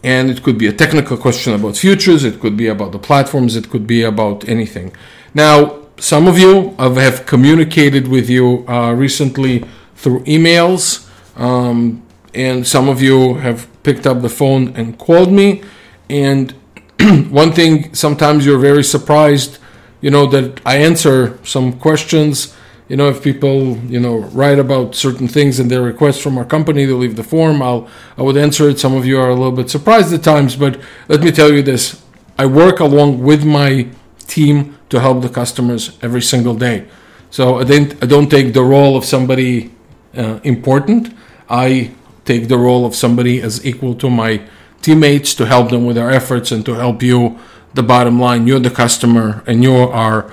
and 0.04 0.30
it 0.30 0.43
could 0.43 0.58
be 0.58 0.67
a 0.67 0.73
technical 0.73 1.17
question 1.17 1.54
about 1.54 1.78
futures, 1.78 2.23
it 2.23 2.39
could 2.39 2.56
be 2.56 2.67
about 2.67 2.91
the 2.91 3.00
platforms, 3.00 3.56
it 3.56 3.69
could 3.69 3.86
be 3.86 4.02
about 4.04 4.47
anything. 4.47 4.93
Now, 5.34 5.84
some 6.00 6.28
of 6.28 6.38
you 6.38 6.76
have 6.78 7.26
communicated 7.26 8.08
with 8.08 8.30
you 8.30 8.63
uh, 8.67 8.93
recently 8.93 9.65
through 9.95 10.23
emails. 10.26 11.06
Um, 11.36 12.04
and 12.38 12.67
some 12.67 12.88
of 12.88 13.02
you 13.02 13.34
have 13.36 13.67
picked 13.88 14.06
up 14.06 14.21
the 14.21 14.36
phone 14.41 14.63
and 14.76 14.97
called 14.97 15.32
me. 15.32 15.63
And 16.10 16.52
one 17.43 17.54
thing, 17.54 17.93
sometimes 17.93 18.45
you're 18.45 18.60
very 18.71 18.84
surprised, 18.84 19.60
you 20.02 20.12
know, 20.12 20.26
that 20.28 20.60
I 20.65 20.76
answer 20.89 21.39
some 21.45 21.80
questions. 21.80 22.54
You 22.89 22.97
know, 22.97 23.08
if 23.08 23.23
people, 23.23 23.78
you 23.93 24.02
know, 24.02 24.17
write 24.41 24.60
about 24.60 24.93
certain 24.93 25.30
things 25.30 25.60
and 25.60 25.71
their 25.71 25.82
requests 25.82 26.21
from 26.21 26.38
our 26.38 26.43
company 26.43 26.86
to 26.86 26.95
leave 26.97 27.15
the 27.15 27.23
form, 27.23 27.62
I'll 27.62 27.88
I 28.17 28.21
would 28.23 28.36
answer 28.36 28.67
it. 28.69 28.78
Some 28.78 28.93
of 28.93 29.06
you 29.06 29.17
are 29.23 29.30
a 29.30 29.38
little 29.41 29.58
bit 29.62 29.69
surprised 29.69 30.13
at 30.13 30.23
times, 30.23 30.58
but 30.58 30.73
let 31.08 31.21
me 31.21 31.32
tell 31.32 31.52
you 31.52 31.62
this: 31.62 32.02
I 32.38 32.45
work 32.45 32.80
along 32.80 33.23
with 33.30 33.43
my 33.45 33.88
team 34.36 34.78
to 34.89 35.00
help 35.00 35.21
the 35.21 35.30
customers 35.41 35.97
every 36.02 36.21
single 36.21 36.56
day. 36.56 36.88
So 37.30 37.60
I 37.62 37.63
don't 37.63 38.04
I 38.04 38.06
don't 38.13 38.30
take 38.30 38.54
the 38.54 38.63
role 38.63 38.95
of 39.00 39.04
somebody 39.06 39.71
uh, 40.17 40.39
important. 40.43 41.13
I 41.50 41.91
take 42.28 42.48
the 42.48 42.58
role 42.58 42.86
of 42.86 42.96
somebody 42.96 43.42
as 43.42 43.66
equal 43.66 43.96
to 43.96 44.10
my 44.10 44.42
teammates 44.82 45.34
to 45.34 45.46
help 45.46 45.70
them 45.70 45.86
with 45.86 45.96
their 45.96 46.12
efforts 46.12 46.52
and 46.52 46.66
to 46.66 46.74
help 46.74 47.02
you 47.02 47.40
the 47.74 47.84
bottom 47.84 48.20
line 48.20 48.46
you're 48.48 48.60
the 48.60 48.70
customer 48.70 49.44
and 49.48 49.63
you 49.63 49.74
are 49.74 50.32